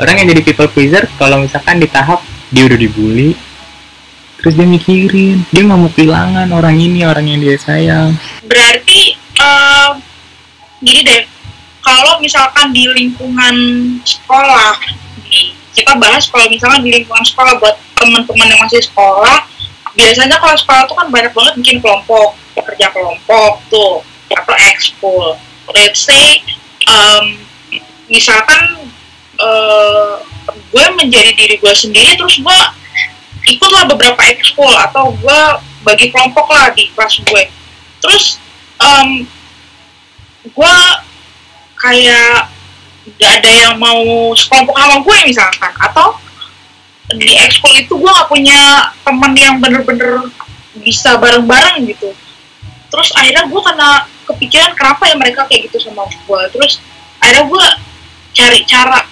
Orang 0.00 0.14
yang 0.16 0.28
jadi 0.32 0.42
people 0.42 0.70
pleaser 0.72 1.04
kalau 1.20 1.36
misalkan 1.38 1.76
di 1.78 1.86
tahap 1.86 2.24
dia 2.50 2.66
udah 2.66 2.78
dibully 2.80 3.38
terus 4.40 4.56
dia 4.56 4.64
mikirin 4.64 5.44
dia 5.52 5.62
nggak 5.68 5.78
mau 5.78 5.92
kehilangan 5.92 6.48
orang 6.48 6.80
ini 6.80 7.04
orang 7.04 7.28
yang 7.28 7.38
dia 7.44 7.60
sayang. 7.60 8.16
Berarti 8.48 9.14
eh, 9.16 9.90
gini 10.80 11.00
deh 11.04 11.22
kalau 11.84 12.16
misalkan 12.24 12.72
di 12.72 12.88
lingkungan 12.88 13.56
sekolah 14.00 14.80
nih 15.28 15.52
kita 15.76 15.92
bahas 16.00 16.26
kalau 16.32 16.48
misalkan 16.48 16.80
di 16.80 16.90
lingkungan 16.90 17.24
sekolah 17.24 17.60
buat 17.60 17.76
teman-teman 18.00 18.48
yang 18.48 18.60
masih 18.64 18.80
sekolah 18.80 19.44
biasanya 19.94 20.36
kalau 20.38 20.56
sekolah 20.56 20.82
tuh 20.86 20.96
kan 20.98 21.08
banyak 21.10 21.32
banget 21.34 21.54
bikin 21.58 21.78
kelompok 21.82 22.38
kerja 22.54 22.92
kelompok 22.92 23.52
tuh 23.72 24.04
atau 24.30 24.56
ekskul. 24.70 25.26
Let's 25.74 26.06
say 26.06 26.42
um, 26.86 27.38
misalkan 28.10 28.90
eh, 29.38 30.14
gue 30.50 30.86
menjadi 30.98 31.30
diri 31.34 31.56
gue 31.58 31.74
sendiri 31.74 32.14
terus 32.18 32.38
gue 32.42 32.60
ikutlah 33.50 33.86
beberapa 33.90 34.20
ekskul 34.30 34.70
atau 34.70 35.14
gue 35.14 35.40
bagi 35.82 36.12
kelompok 36.12 36.46
lah 36.50 36.70
di 36.74 36.90
kelas 36.94 37.22
gue. 37.24 37.44
Terus 38.00 38.38
um, 38.78 39.26
gue 40.46 40.76
kayak 41.80 42.50
gak 43.16 43.32
ada 43.42 43.52
yang 43.68 43.74
mau 43.80 44.30
sekelompok 44.36 44.76
sama 44.76 44.96
gue 45.00 45.18
misalkan 45.26 45.72
atau 45.80 46.14
di 47.18 47.34
ekskul 47.40 47.74
itu 47.74 47.94
gue 47.96 48.10
gak 48.10 48.30
punya 48.30 48.90
teman 49.02 49.32
yang 49.34 49.58
bener-bener 49.58 50.30
bisa 50.82 51.18
bareng-bareng 51.18 51.86
gitu. 51.88 52.14
Terus 52.90 53.08
akhirnya 53.14 53.46
gue 53.46 53.60
kena 53.62 53.90
kepikiran 54.30 54.72
kenapa 54.78 55.10
ya 55.10 55.14
mereka 55.18 55.40
kayak 55.50 55.66
gitu 55.66 55.90
sama 55.90 56.06
gue 56.06 56.42
terus 56.54 56.78
akhirnya 57.18 57.44
gue 57.50 57.66
cari 58.30 58.60
cara 58.62 59.02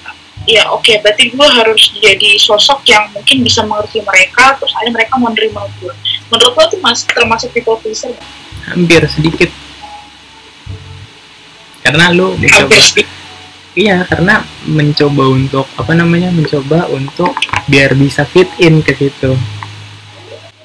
ya 0.47 0.71
oke 0.71 0.95
berarti 1.03 1.35
gue 1.35 1.49
harus 1.59 1.83
jadi 1.99 2.31
sosok 2.39 2.87
yang 2.87 3.11
mungkin 3.11 3.43
bisa 3.43 3.67
mengerti 3.67 4.01
mereka 4.07 4.55
terus 4.57 4.71
akhirnya 4.79 5.03
mereka 5.03 5.15
mau 5.19 5.35
nerima 5.35 5.67
gue 5.83 5.93
menurut 6.31 6.55
lo 6.55 6.63
itu 6.71 6.77
mas 6.85 7.03
termasuk 7.05 7.51
people 7.57 7.81
pleaser. 7.81 8.13
Hampir 8.69 9.01
sedikit. 9.09 9.51
Karena 11.81 12.13
lu 12.13 12.37
mencoba 12.37 12.77
iya 13.79 14.03
karena 14.03 14.43
mencoba 14.67 15.31
untuk 15.31 15.71
apa 15.79 15.95
namanya 15.95 16.35
mencoba 16.35 16.91
untuk 16.91 17.31
biar 17.71 17.95
bisa 17.95 18.27
fit 18.27 18.51
in 18.59 18.83
ke 18.83 18.91
situ. 18.99 19.39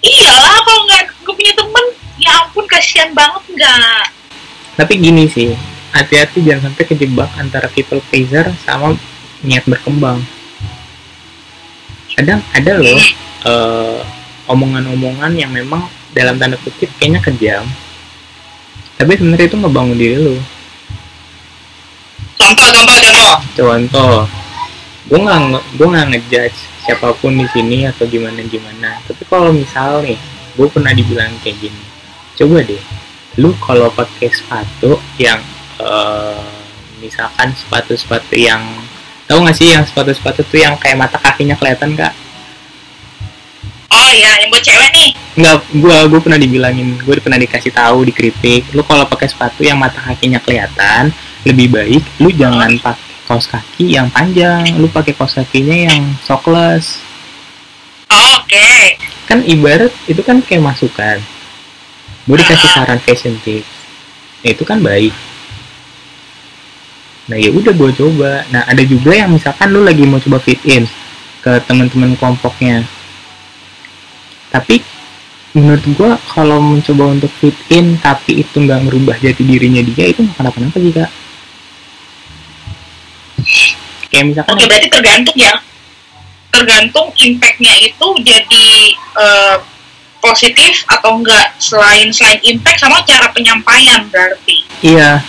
Iyalah 0.01 0.57
kalau 0.65 0.81
nggak 0.89 1.03
gue 1.21 1.33
punya 1.37 1.53
temen 1.53 1.85
ya 2.17 2.31
ampun 2.41 2.65
kasihan 2.65 3.13
banget 3.13 3.43
nggak. 3.53 4.03
Tapi 4.81 4.93
gini 4.97 5.29
sih 5.29 5.53
hati-hati 5.93 6.41
jangan 6.41 6.73
sampai 6.73 6.83
kejebak 6.89 7.29
antara 7.37 7.69
people 7.69 8.01
pleaser 8.09 8.49
sama 8.65 8.97
niat 9.45 9.61
berkembang. 9.69 10.17
Kadang 12.17 12.41
ada 12.49 12.81
loh 12.81 12.97
eh, 13.45 13.99
omongan-omongan 14.49 15.37
yang 15.37 15.53
memang 15.53 15.85
dalam 16.17 16.41
tanda 16.41 16.57
kutip 16.57 16.89
kayaknya 16.97 17.21
kejam. 17.21 17.65
Tapi 18.97 19.21
sebenarnya 19.21 19.47
itu 19.53 19.57
ngebangun 19.61 19.97
diri 20.01 20.17
lo 20.17 20.37
contoh 22.43 22.69
contoh 22.75 22.97
contoh 22.99 23.35
contoh. 23.55 24.15
Gue 25.07 25.19
nggak 25.19 25.39
gue 25.79 25.87
nggak 25.87 26.07
ngejudge 26.11 26.59
siapa 26.83 27.15
pun 27.15 27.31
di 27.39 27.47
sini 27.55 27.87
atau 27.87 28.03
gimana 28.03 28.43
gimana 28.43 28.99
tapi 29.07 29.23
kalau 29.23 29.55
misal 29.55 30.03
nih 30.03 30.19
gue 30.59 30.67
pernah 30.67 30.91
dibilang 30.91 31.31
kayak 31.39 31.63
gini. 31.63 31.83
Coba 32.35 32.59
deh 32.59 32.83
lu 33.39 33.49
kalau 33.57 33.89
pakai 33.89 34.29
sepatu 34.29 34.99
yang 35.17 35.41
eh, 35.81 36.45
misalkan 37.01 37.49
sepatu-sepatu 37.55 38.37
yang 38.37 38.61
tahu 39.25 39.41
nggak 39.41 39.57
sih 39.57 39.73
yang 39.73 39.81
sepatu-sepatu 39.87 40.45
tuh 40.45 40.59
yang 40.61 40.77
kayak 40.77 41.01
mata 41.01 41.17
kakinya 41.17 41.57
kelihatan 41.57 41.97
kak 41.97 42.13
oh 43.93 44.11
iya 44.13 44.31
yang 44.41 44.49
buat 44.49 44.63
cewek 44.65 44.89
nih. 44.93 45.09
Nggak 45.37 45.55
gue 45.77 45.97
gue 46.09 46.19
pernah 46.19 46.39
dibilangin 46.41 46.97
gue 46.97 47.15
pernah 47.21 47.39
dikasih 47.39 47.71
tahu 47.71 48.05
dikritik. 48.09 48.73
Lu 48.73 48.81
kalau 48.85 49.05
pakai 49.05 49.29
sepatu 49.29 49.61
yang 49.61 49.77
mata 49.77 50.01
kakinya 50.01 50.41
kelihatan 50.41 51.13
lebih 51.43 51.67
baik 51.71 52.03
lu 52.23 52.31
jangan 52.31 52.71
pakai 52.79 53.11
kaos 53.23 53.47
kaki 53.47 53.95
yang 53.95 54.07
panjang 54.11 54.63
lu 54.79 54.87
pakai 54.91 55.15
kaos 55.15 55.35
kakinya 55.35 55.91
yang 55.91 56.03
sockless. 56.23 56.99
Oh, 58.11 58.43
oke. 58.43 58.69
Kan 59.25 59.41
ibarat 59.47 59.91
itu 60.05 60.21
kan 60.21 60.43
kayak 60.43 60.63
masukan. 60.63 61.17
Gue 62.23 62.37
dikasih 62.39 62.69
saran 62.71 62.99
fashion 63.03 63.35
tips. 63.41 63.67
Nah, 64.43 64.49
itu 64.51 64.63
kan 64.67 64.79
baik. 64.83 65.15
Nah 67.31 67.39
ya 67.39 67.49
udah 67.55 67.71
gue 67.71 67.89
coba. 67.95 68.43
Nah 68.51 68.67
ada 68.67 68.83
juga 68.83 69.15
yang 69.15 69.31
misalkan 69.31 69.71
lu 69.71 69.87
lagi 69.87 70.03
mau 70.03 70.19
coba 70.19 70.43
fit 70.43 70.59
in 70.67 70.83
ke 71.39 71.51
teman-teman 71.63 72.19
kelompoknya. 72.19 72.83
Tapi 74.51 74.83
menurut 75.55 75.85
gue 75.85 76.11
kalau 76.27 76.59
mencoba 76.59 77.15
untuk 77.15 77.31
fit 77.39 77.55
in 77.71 77.95
tapi 78.01 78.43
itu 78.43 78.57
nggak 78.57 78.89
merubah 78.89 79.15
jati 79.21 79.45
dirinya 79.45 79.85
dia 79.85 80.09
itu 80.09 80.25
nggak 80.25 80.37
kenapa-napa 80.41 80.77
sih 80.81 80.93
kak 80.93 81.09
kayak 84.13 84.25
misalkan 84.29 84.53
Oke, 84.53 84.63
berarti 84.69 84.87
tergantung 84.93 85.37
ya. 85.41 85.53
Tergantung 86.53 87.09
impactnya 87.17 87.73
itu 87.81 88.07
jadi 88.21 88.69
eh, 89.17 89.57
positif 90.21 90.85
atau 90.85 91.17
enggak. 91.17 91.57
Selain 91.57 92.13
selain 92.13 92.37
impact 92.45 92.85
sama 92.85 93.01
cara 93.01 93.33
penyampaian 93.33 94.05
berarti. 94.13 94.69
iya 94.85 95.23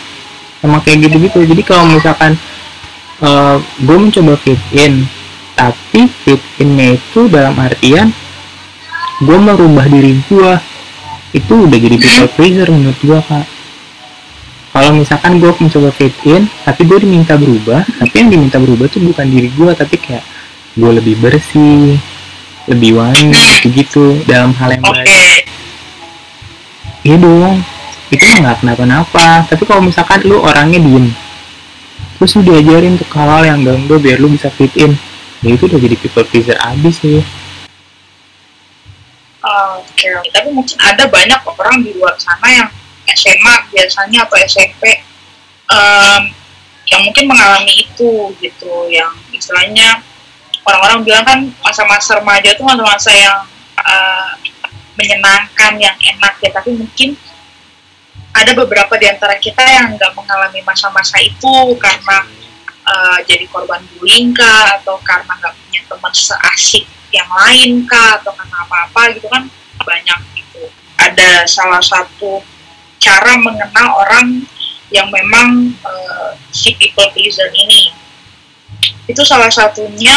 sama 0.64 0.81
kayak 0.81 1.12
gitu-gitu 1.12 1.45
jadi 1.45 1.61
kalau 1.61 1.85
misalkan 1.93 2.41
uh, 3.21 3.61
gue 3.85 3.97
mencoba 4.00 4.33
fit 4.41 4.57
in 4.73 5.05
tapi 5.53 6.09
fit 6.25 6.41
innya 6.57 6.97
itu 6.97 7.29
dalam 7.29 7.53
artian 7.61 8.09
gue 9.21 9.37
merubah 9.37 9.85
diri 9.85 10.25
gue 10.25 10.53
itu 11.37 11.53
udah 11.69 11.79
jadi 11.79 11.97
people 12.00 12.33
pleaser 12.33 12.69
menurut 12.73 12.97
gue 12.97 13.21
kak 13.29 13.45
kalau 14.75 14.90
misalkan 14.90 15.38
gue 15.38 15.54
mencoba 15.54 15.95
fit 15.95 16.11
in 16.26 16.50
tapi 16.66 16.83
gue 16.83 16.99
diminta 17.07 17.38
berubah 17.38 17.87
tapi 17.87 18.14
yang 18.19 18.28
diminta 18.35 18.59
berubah 18.59 18.90
tuh 18.90 19.07
bukan 19.07 19.23
diri 19.31 19.47
gue 19.54 19.71
tapi 19.71 20.02
kayak 20.02 20.26
gue 20.75 20.90
lebih 20.99 21.14
bersih 21.23 21.95
lebih 22.66 22.99
wangi 22.99 23.71
gitu 23.71 24.19
dalam 24.26 24.50
hal 24.59 24.75
yang 24.75 24.83
baik. 24.83 25.47
Iya 27.07 27.16
dong 27.23 27.62
itu 28.11 28.25
mah 28.26 28.38
nggak 28.43 28.59
kenapa-napa. 28.62 29.47
Tapi 29.47 29.62
kalau 29.62 29.83
misalkan 29.87 30.26
lu 30.26 30.43
orangnya 30.43 30.83
diem 30.83 31.07
terus 32.19 32.35
lu 32.35 32.43
diajarin 32.43 32.99
tuh 32.99 33.07
hal 33.14 33.47
yang 33.47 33.62
enggak 33.62 34.00
biar 34.02 34.19
lu 34.19 34.33
bisa 34.33 34.50
fit 34.50 34.71
in 34.75 34.99
ya 35.45 35.54
itu 35.54 35.71
udah 35.71 35.78
jadi 35.78 35.97
people 36.02 36.26
pleaser 36.26 36.59
abis 36.59 36.99
sih. 36.99 37.23
Oke, 39.45 40.09
tapi 40.33 40.49
mungkin 40.57 40.78
ada 40.81 41.04
banyak 41.04 41.40
orang 41.45 41.85
di 41.85 41.93
luar 41.95 42.16
sana 42.16 42.49
yang 42.49 42.69
SMA 43.12 43.54
biasanya 43.68 44.25
atau 44.25 44.37
SMP 44.40 45.04
em, 45.68 46.23
yang 46.84 47.00
mungkin 47.04 47.25
mengalami 47.28 47.88
itu 47.88 48.32
gitu, 48.40 48.88
yang 48.92 49.12
istilahnya 49.32 50.04
orang-orang 50.64 51.00
bilang 51.04 51.25
kan 51.25 51.40
masa-masa 51.64 52.20
remaja 52.20 52.52
itu 52.52 52.64
masa-masa 52.64 53.11
yang 53.12 53.40
eh, 53.80 54.32
menyenangkan, 54.94 55.73
yang 55.80 55.96
enak 55.96 56.34
ya, 56.40 56.50
tapi 56.54 56.76
mungkin 56.76 57.18
ada 58.34 58.52
beberapa 58.52 58.99
di 58.99 59.06
antara 59.06 59.38
kita 59.38 59.62
yang 59.62 59.94
nggak 59.94 60.12
mengalami 60.12 60.61
masa-masa 60.64 61.20
itu 61.20 61.54
karena 61.80 62.25
eh, 62.84 63.18
jadi 63.28 63.44
korban 63.49 63.80
bullying 63.96 64.37
kah, 64.37 64.80
atau 64.80 65.00
karena 65.04 65.32
nggak 65.40 65.54
punya 65.56 65.80
teman 65.88 66.12
seasik 66.12 66.84
yang 67.14 67.30
lain 67.30 67.87
kah 67.87 68.18
atau 68.18 68.34
karena 68.34 68.56
apa-apa 68.66 69.14
gitu 69.14 69.26
kan 69.30 69.46
banyak 69.80 70.20
gitu. 70.37 70.66
Ada 70.99 71.46
salah 71.46 71.82
satu 71.82 72.42
cara 73.04 73.37
mengenal 73.37 74.00
orang 74.00 74.49
yang 74.88 75.12
memang 75.12 75.76
eh, 75.76 76.30
si 76.49 76.73
people 76.80 77.12
pleaser 77.12 77.52
ini. 77.52 77.92
Itu 79.04 79.20
salah 79.20 79.52
satunya 79.52 80.16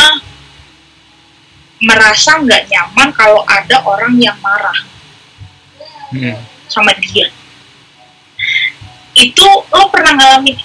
merasa 1.83 2.39
nggak 2.39 2.71
nyaman 2.71 3.11
kalau 3.11 3.43
ada 3.43 3.83
orang 3.83 4.15
yang 4.15 4.39
marah 4.39 4.95
Hmm. 6.07 6.39
sama 6.71 6.95
dia. 7.03 7.27
Itu 9.11 9.43
lo 9.43 9.91
pernah 9.91 10.15
ngalamin? 10.15 10.55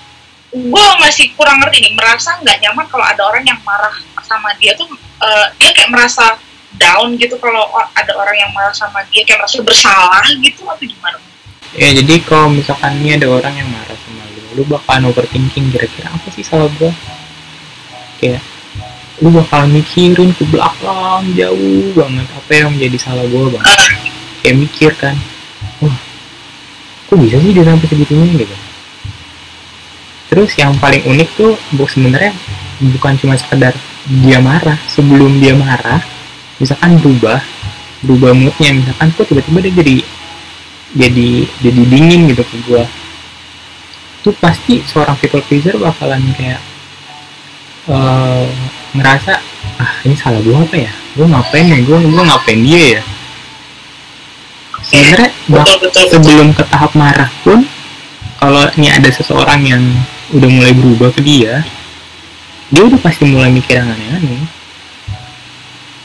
Gue 0.54 0.86
masih 1.02 1.34
kurang 1.34 1.58
ngerti 1.58 1.82
nih 1.82 1.98
merasa 1.98 2.38
nggak 2.38 2.62
nyaman 2.62 2.86
kalau 2.86 3.02
ada 3.02 3.26
orang 3.26 3.42
yang 3.42 3.58
marah 3.66 3.90
sama 4.22 4.54
dia 4.62 4.78
tuh 4.78 4.86
eh, 5.18 5.46
dia 5.58 5.74
kayak 5.74 5.90
merasa 5.90 6.38
down 6.78 7.18
gitu 7.18 7.42
kalau 7.42 7.66
ada 7.74 8.12
orang 8.14 8.38
yang 8.38 8.54
marah 8.54 8.70
sama 8.70 9.02
dia 9.10 9.26
kayak 9.26 9.42
merasa 9.42 9.58
bersalah 9.66 10.22
gitu 10.38 10.62
atau 10.62 10.78
gimana 10.78 11.18
ya 11.72 11.88
jadi 11.96 12.14
kalau 12.24 12.52
misalkan 12.52 13.00
ini 13.00 13.16
ada 13.16 13.28
orang 13.32 13.54
yang 13.56 13.68
marah 13.72 13.96
sama 14.04 14.24
lu 14.32 14.60
lu 14.60 14.62
bakalan 14.68 15.08
overthinking 15.08 15.72
kira-kira 15.72 16.12
apa 16.12 16.28
sih 16.32 16.44
salah 16.44 16.68
gua? 16.76 16.92
Kayak 18.20 18.44
lu 19.24 19.30
bakal 19.32 19.70
mikirin 19.70 20.34
ke 20.34 20.44
belakang 20.50 21.32
jauh 21.32 21.94
banget 21.96 22.26
apa 22.28 22.50
yang 22.52 22.68
menjadi 22.76 22.98
salah 23.00 23.24
gua 23.32 23.56
bang. 23.56 23.64
Kayak 24.44 24.56
mikir 24.58 24.92
kan 25.00 25.16
wah 25.80 25.96
kok 27.08 27.16
bisa 27.20 27.36
sih 27.40 27.52
dia 27.52 27.64
sampai 27.64 27.86
segitunya 27.88 28.26
gitu. 28.44 28.56
Terus 30.32 30.50
yang 30.56 30.72
paling 30.80 31.04
unik 31.04 31.28
tuh 31.36 31.52
bu 31.76 31.84
sebenarnya 31.84 32.32
bukan 32.96 33.14
cuma 33.20 33.36
sekedar 33.38 33.76
dia 34.24 34.42
marah 34.42 34.76
sebelum 34.90 35.38
dia 35.38 35.54
marah 35.54 36.02
misalkan 36.58 36.98
berubah 36.98 37.38
berubah 38.02 38.34
moodnya 38.34 38.74
misalkan 38.74 39.08
kok 39.14 39.26
tiba-tiba 39.30 39.58
dia 39.62 39.72
jadi 39.78 39.96
jadi 40.92 41.48
jadi 41.64 41.82
dingin 41.88 42.28
gitu 42.32 42.44
ke 42.44 42.56
gua. 42.68 42.84
Tuh 44.22 44.34
pasti 44.38 44.84
seorang 44.86 45.18
people 45.18 45.42
pleaser 45.42 45.74
bakalan 45.80 46.22
kayak 46.36 46.60
eh 47.90 48.46
ngerasa 48.94 49.34
ah 49.80 49.92
ini 50.04 50.14
salah 50.14 50.38
gua 50.44 50.62
apa 50.62 50.76
ya? 50.76 50.92
Gua 51.16 51.26
ngapain 51.28 51.66
ya? 51.66 51.78
Gua 51.82 51.98
gua 52.04 52.22
ngapain 52.28 52.60
dia 52.60 53.00
ya? 53.00 53.02
Sebenarnya 54.82 55.30
betul 55.46 55.76
betul. 55.88 56.04
sebelum 56.10 56.48
ke 56.52 56.62
tahap 56.68 56.92
marah 56.98 57.30
pun 57.46 57.64
kalau 58.42 58.66
ini 58.74 58.90
ada 58.90 59.08
seseorang 59.08 59.62
yang 59.62 59.82
udah 60.34 60.48
mulai 60.50 60.74
berubah 60.74 61.14
ke 61.14 61.22
dia 61.22 61.62
dia 62.72 62.82
udah 62.88 62.98
pasti 63.04 63.28
mulai 63.28 63.52
mikir 63.52 63.78
yang 63.78 63.92
aneh-aneh. 63.92 64.42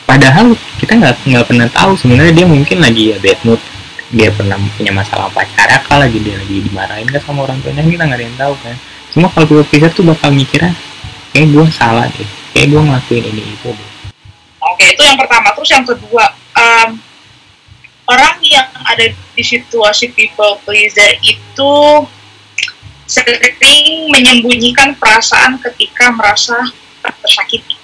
Padahal 0.03 0.55
kita 0.79 0.99
nggak 0.99 1.15
nggak 1.27 1.45
pernah 1.47 1.67
tahu 1.71 1.95
sebenarnya 1.95 2.43
dia 2.43 2.47
mungkin 2.47 2.79
lagi 2.79 3.15
ya 3.15 3.17
bad 3.19 3.39
mood 3.43 3.59
dia 4.07 4.31
pernah 4.31 4.55
punya 4.75 4.91
masalah 4.95 5.27
pacar 5.31 5.67
kah 5.83 5.97
lagi 5.99 6.23
dia 6.23 6.39
lagi 6.39 6.63
dimarahin 6.63 7.07
kan 7.11 7.21
sama 7.23 7.43
orang 7.43 7.59
tuanya 7.59 7.83
kita 7.83 8.03
nggak 8.07 8.19
ada 8.19 8.25
yang 8.25 8.37
tahu 8.39 8.53
kan 8.63 8.75
cuma 9.11 9.27
kalau 9.31 9.45
people 9.47 9.67
pleaser 9.67 9.91
tuh 9.91 10.05
bakal 10.07 10.29
mikirnya 10.31 10.71
kayak 11.35 11.47
gue 11.51 11.65
salah 11.71 12.07
deh 12.07 12.29
kayak 12.55 12.67
gue 12.71 12.81
ngelakuin 12.81 13.25
ini 13.27 13.43
itu 13.43 13.69
deh 13.71 13.97
Oke, 14.73 14.93
itu 14.93 15.01
yang 15.05 15.17
pertama. 15.17 15.53
Terus 15.55 15.69
yang 15.71 15.85
kedua, 15.85 16.23
em, 16.57 16.89
orang 18.07 18.35
yang 18.43 18.67
ada 18.83 19.05
di 19.09 19.43
situasi 19.43 20.11
people 20.11 20.59
pleaser 20.67 21.17
itu 21.23 21.73
sering 23.07 24.11
menyembunyikan 24.11 24.97
perasaan 24.99 25.55
ketika 25.63 26.11
merasa 26.11 26.57
tersakiti. 27.23 27.76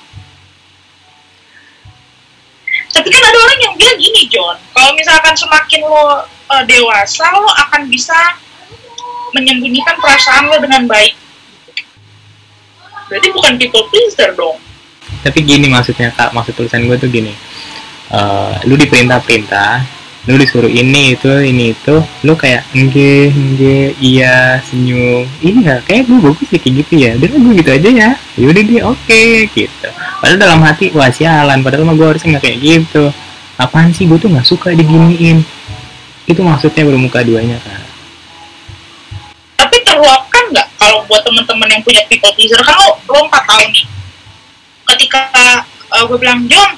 Tapi 2.93 3.09
kan 3.09 3.23
ada 3.25 3.37
orang 3.41 3.59
yang 3.65 3.73
bilang 3.73 3.97
gini, 3.97 4.21
John, 4.29 4.55
kalau 4.69 4.93
misalkan 4.93 5.33
semakin 5.33 5.81
lo 5.81 6.29
eh, 6.53 6.63
dewasa, 6.69 7.25
lo 7.33 7.49
akan 7.49 7.89
bisa 7.89 8.15
menyembunyikan 9.33 9.97
perasaan 9.97 10.45
lo 10.53 10.61
dengan 10.61 10.85
baik. 10.85 11.17
Berarti 13.09 13.27
bukan 13.33 13.53
people 13.57 13.85
pleaser 13.89 14.31
dong. 14.37 14.57
tapi 15.23 15.39
gini 15.39 15.71
maksudnya 15.71 16.11
kak 16.11 16.35
maksud 16.35 16.51
tulisan 16.51 16.83
gue 16.83 16.97
tuh 16.99 17.09
gini. 17.09 17.33
Eh, 18.13 18.55
lu 18.69 18.77
diperintah-perintah 18.77 20.03
lu 20.23 20.39
disuruh 20.39 20.71
ini 20.71 21.19
itu 21.19 21.27
ini 21.43 21.75
itu 21.75 21.99
lu 22.23 22.31
kayak 22.39 22.63
enggak 22.71 23.31
enggak 23.35 23.91
iya 23.99 24.59
senyum. 24.67 25.27
Iya 25.43 25.83
kayak 25.83 26.07
gue 26.07 26.19
bagus 26.21 26.47
sih 26.47 26.59
kayak 26.59 26.75
gitu 26.85 26.93
ya. 26.95 27.11
Udah 27.17 27.27
gue 27.27 27.53
gitu 27.59 27.71
aja 27.71 27.89
ya. 27.89 28.09
Yaudah 28.37 28.63
dia 28.63 28.81
oke 28.85 29.23
gitu 29.51 29.89
padahal 30.23 30.39
dalam 30.39 30.63
hati 30.63 30.95
wah 30.95 31.11
sialan. 31.11 31.59
Padahal 31.59 31.83
mah 31.83 31.99
gue 31.99 32.07
harusnya 32.07 32.39
nggak 32.39 32.47
kayak 32.47 32.59
gitu. 32.63 33.11
Apaan 33.59 33.91
sih? 33.91 34.07
Gue 34.07 34.15
tuh 34.15 34.31
nggak 34.31 34.47
suka 34.47 34.71
diginiin. 34.71 35.43
Itu 36.23 36.39
maksudnya 36.47 36.87
bermuka 36.87 37.19
duanya 37.27 37.59
kak. 37.59 37.83
Tapi 39.59 39.75
terluapkan 39.83 40.43
nggak 40.55 40.67
kalau 40.79 41.03
buat 41.11 41.27
temen-temen 41.27 41.67
yang 41.67 41.83
punya 41.83 41.99
people 42.07 42.31
pleaser? 42.39 42.55
Kan 42.63 42.71
lo 42.79 42.95
lo 43.03 43.27
empat 43.27 43.43
tahun 43.43 43.67
nih. 43.75 43.85
Ketika 44.95 45.19
gue 46.07 46.17
bilang 46.17 46.47
John 46.47 46.71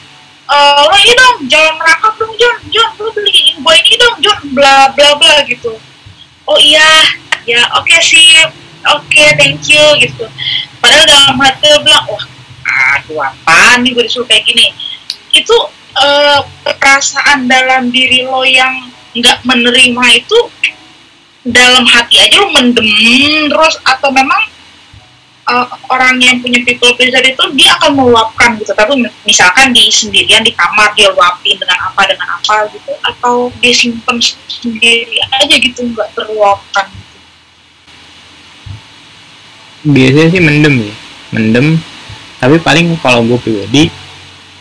eh, 0.49 0.81
lo 0.81 0.95
ini 0.97 1.13
dong 1.13 1.37
jalan 1.45 1.73
merangkap 1.77 2.13
dong 2.17 2.33
John 2.41 2.57
John 2.73 2.89
lo 2.97 3.13
beliin 3.13 3.61
gue 3.61 3.73
ini 3.77 3.93
dong 4.01 4.15
John 4.25 4.41
bla 4.57 4.89
bla 4.97 5.13
bla 5.21 5.45
gitu. 5.45 5.77
Oh 6.49 6.57
iya. 6.57 7.05
Ya 7.45 7.61
oke 7.77 7.93
sih 8.01 8.41
oke 8.89 9.25
thank 9.37 9.61
you 9.69 9.85
gitu. 10.01 10.25
Padahal 10.81 11.05
dalam 11.05 11.37
hati 11.37 11.69
lo 11.69 11.85
bilang 11.85 12.09
wah 12.09 12.25
aduh 12.65 13.21
apaan 13.21 13.85
nih 13.85 13.93
gue 13.93 14.03
disuruh 14.09 14.27
kayak 14.27 14.43
gini? 14.49 14.73
Itu 15.31 15.55
eh, 16.01 16.39
perasaan 16.65 17.45
dalam 17.45 17.93
diri 17.93 18.25
lo 18.25 18.41
yang 18.41 18.91
nggak 19.15 19.47
menerima 19.47 20.05
itu 20.17 20.37
dalam 21.45 21.85
hati 21.85 22.19
aja 22.19 22.41
lu 22.41 22.49
mendem 22.51 22.89
terus 23.53 23.77
atau 23.85 24.09
memang 24.09 24.49
uh, 25.45 25.67
orang 25.93 26.17
yang 26.17 26.41
punya 26.41 26.57
people 26.65 26.93
pleaser 26.97 27.21
itu 27.21 27.43
dia 27.53 27.77
akan 27.77 28.01
meluapkan 28.01 28.57
gitu. 28.57 28.73
Tapi 28.73 28.97
misalkan 29.23 29.71
di 29.71 29.87
sendirian 29.93 30.41
di 30.41 30.51
kamar 30.57 30.91
dia 30.97 31.13
luapin 31.13 31.55
dengan 31.55 31.77
apa 31.85 32.01
dengan 32.09 32.27
apa 32.41 32.65
gitu 32.73 32.91
atau 33.05 33.53
dia 33.61 33.73
simpen 33.73 34.17
sendiri 34.49 35.21
aja 35.37 35.55
gitu 35.55 35.85
nggak 35.85 36.09
terluapkan 36.17 36.89
gitu. 36.89 37.17
biasanya 39.85 40.29
sih 40.33 40.41
mendem 40.41 40.75
ya. 40.89 40.95
Mendem 41.29 41.77
tapi 42.45 42.61
paling 42.61 42.93
kalau 43.01 43.25
gue 43.25 43.41
pribadi 43.41 43.89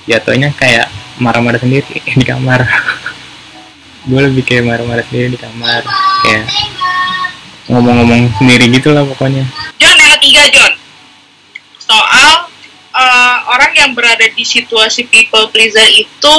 jatuhnya 0.09 0.49
kayak 0.57 0.88
marah-marah 1.20 1.61
sendiri 1.61 2.01
di 2.16 2.25
kamar. 2.25 2.64
Gue 4.09 4.25
lebih 4.25 4.40
kayak 4.40 4.64
marah-marah 4.64 5.05
sendiri 5.05 5.37
di 5.37 5.40
kamar. 5.40 5.85
Kayak 6.25 6.49
ngomong-ngomong 7.68 8.33
sendiri 8.40 8.73
gitu 8.73 8.97
lah 8.97 9.05
pokoknya. 9.05 9.44
John 9.77 10.01
yang 10.01 10.16
ketiga 10.16 10.49
John. 10.49 10.73
Soal 11.77 12.49
orang 13.53 13.73
yang 13.77 13.92
berada 13.92 14.25
di 14.33 14.49
situasi 14.49 15.05
people 15.05 15.53
pleaser 15.53 15.85
itu 15.92 16.37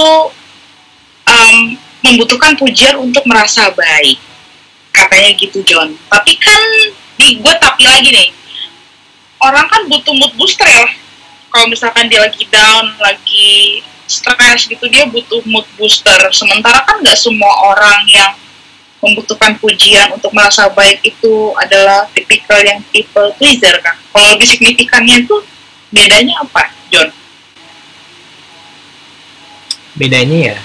um, 1.29 1.57
membutuhkan 2.01 2.57
pujian 2.57 2.97
untuk 2.97 3.21
merasa 3.29 3.69
baik. 3.69 4.17
Katanya 4.89 5.29
gitu 5.37 5.61
John. 5.61 5.93
Tapi 6.09 6.41
kan 6.41 6.61
di 7.21 7.37
gue 7.37 7.53
tapi 7.61 7.85
lagi 7.85 8.09
nih. 8.09 8.29
Orang 9.45 9.69
kan 9.69 9.85
butuh 9.85 10.17
mood 10.17 10.33
booster. 10.41 10.65
ya 10.65 11.04
kalau 11.55 11.71
misalkan 11.71 12.11
dia 12.11 12.19
lagi 12.19 12.43
down 12.51 12.91
lagi 12.99 13.79
stres 14.11 14.67
gitu 14.67 14.91
dia 14.91 15.07
butuh 15.07 15.39
mood 15.47 15.63
booster. 15.79 16.19
Sementara 16.35 16.83
kan 16.83 16.99
nggak 16.99 17.15
semua 17.15 17.71
orang 17.71 18.03
yang 18.11 18.35
membutuhkan 18.99 19.55
pujian 19.63 20.11
untuk 20.11 20.35
merasa 20.35 20.67
baik 20.67 20.99
itu 21.07 21.55
adalah 21.55 22.11
tipikal 22.11 22.59
yang 22.59 22.83
people 22.91 23.31
pleaser 23.39 23.77
kan 23.79 23.95
kalau 24.11 24.35
lebih 24.35 24.49
signifikannya 24.51 25.23
itu 25.23 25.35
bedanya 25.95 26.43
apa 26.43 26.75
John? 26.91 27.07
Bedanya 29.95 30.37
ya 30.51 30.57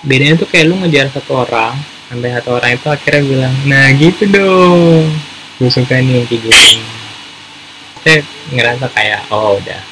bedanya 0.00 0.40
tuh 0.40 0.48
kayak 0.48 0.70
lu 0.70 0.80
ngejar 0.80 1.12
satu 1.12 1.44
orang 1.44 1.76
sampai 2.08 2.30
satu 2.32 2.48
orang 2.56 2.72
itu 2.78 2.86
akhirnya 2.88 3.22
bilang 3.28 3.54
nah 3.68 3.84
gitu 3.92 4.24
dong. 4.32 5.12
Gue 5.60 5.68
suka 5.68 6.00
nih 6.00 6.24
kayak 6.24 6.40
gini 6.40 6.95
saya 8.06 8.22
ngerasa 8.54 8.86
kayak 8.94 9.26
oh 9.34 9.58
udah 9.58 9.82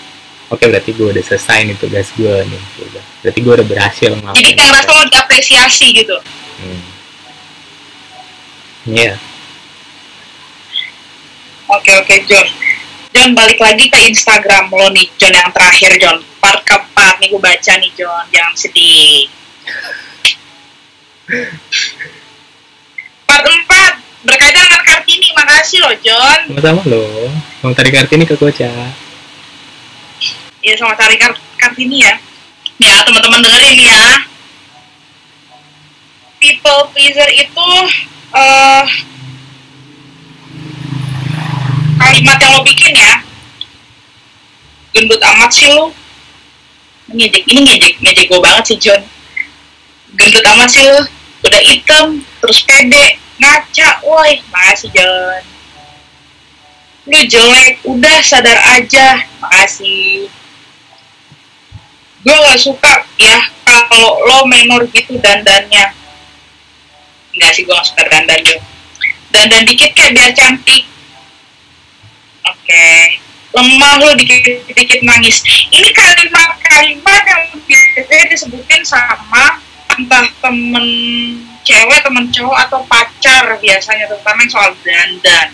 oke 0.55 0.63
berarti 0.71 0.95
gue 0.95 1.11
udah 1.11 1.25
selesai 1.27 1.67
nih 1.67 1.75
tugas 1.83 2.15
gue 2.15 2.31
nih 2.47 2.63
udah 2.87 3.03
berarti 3.27 3.41
gue 3.43 3.53
udah 3.59 3.67
berhasil 3.67 4.11
ngelakuin 4.15 4.39
jadi 4.39 4.51
kayak 4.55 4.73
rasa 4.79 4.91
lo 4.95 5.03
diapresiasi 5.11 5.87
gitu 5.99 6.17
hmm. 6.63 6.83
iya 8.95 9.03
yeah. 9.03 9.17
oke 11.75 11.91
oke 12.07 12.15
John 12.31 12.47
John 13.11 13.35
balik 13.35 13.59
lagi 13.59 13.91
ke 13.91 13.99
Instagram 14.07 14.71
lo 14.71 14.95
nih 14.95 15.11
John 15.19 15.35
yang 15.35 15.51
terakhir 15.51 15.99
John 15.99 16.23
part 16.39 16.63
keempat 16.63 17.19
nih 17.19 17.35
gue 17.35 17.43
baca 17.43 17.73
nih 17.83 17.91
John 17.99 18.23
jangan 18.31 18.55
sedih 18.55 19.27
Part 23.25 23.45
4 23.49 24.29
berkaitan. 24.29 24.64
Makasih 25.45 25.79
loh, 25.85 25.95
John. 26.01 26.41
Sama-sama 26.49 26.81
loh. 26.89 27.29
Mau 27.61 27.77
tarik 27.77 27.93
Kartini 27.93 28.25
ke 28.25 28.33
Koca. 28.33 28.73
Iya, 30.65 30.75
sama 30.81 30.97
tarik 30.97 31.21
Kart 31.21 31.37
Kartini 31.61 32.01
ya. 32.01 32.17
Ya, 32.81 33.05
teman-teman 33.05 33.45
dengerin 33.45 33.77
ya. 33.85 34.05
People 36.41 36.89
pleaser 36.97 37.29
itu 37.37 37.69
uh, 38.33 38.85
kalimat 42.01 42.37
yang 42.41 42.53
lo 42.57 42.61
bikin 42.65 42.97
ya. 42.97 43.21
Gendut 44.97 45.21
amat 45.21 45.53
sih 45.53 45.69
lo. 45.69 45.93
Ngejek, 47.13 47.45
ini 47.45 47.61
ngejek, 47.69 48.01
ngejek 48.01 48.27
gue 48.33 48.41
banget 48.41 48.65
sih 48.65 48.79
John 48.81 49.05
gendut 50.15 50.45
amat 50.47 50.69
sih 50.71 50.83
lu 50.87 50.99
udah 51.45 51.63
hitam 51.67 52.07
terus 52.41 52.63
pede 52.65 53.19
ngaca 53.39 53.89
woi 54.07 54.39
makasih 54.51 54.91
John. 54.95 55.43
Lu 57.05 57.21
jelek 57.29 57.85
udah 57.85 58.19
sadar 58.25 58.59
aja 58.79 59.21
makasih. 59.43 60.31
Gue 62.25 62.33
gak 62.33 62.57
suka 62.57 63.05
ya 63.21 63.37
kalau 63.69 64.17
lo 64.25 64.49
menor 64.49 64.89
gitu 64.89 65.21
dandannya. 65.21 65.93
Enggak 67.37 67.53
sih 67.53 67.69
gue 67.69 67.75
gak 67.75 67.89
suka 67.93 68.03
dandan 68.09 68.41
dan 68.41 68.59
dandan 69.29 69.63
dikit 69.69 69.93
kayak 69.93 70.17
biar 70.17 70.33
cantik. 70.33 70.89
Oke. 72.49 73.21
Lemah 73.55 73.93
lo 74.03 74.19
dikit-dikit 74.19 75.07
nangis. 75.07 75.39
Ini 75.71 75.95
kalimat-kalimat 75.95 77.23
yang 77.23 77.45
biasanya 77.63 78.27
disebutin 78.27 78.83
sama 78.83 79.63
entah 79.95 80.27
temen 80.43 80.87
cewek 81.65 81.99
temen 82.05 82.29
cowok 82.29 82.59
atau 82.69 82.81
pacar 82.85 83.57
biasanya 83.57 84.05
terutama 84.07 84.45
yang 84.45 84.53
soal 84.53 84.71
dandan 84.85 85.49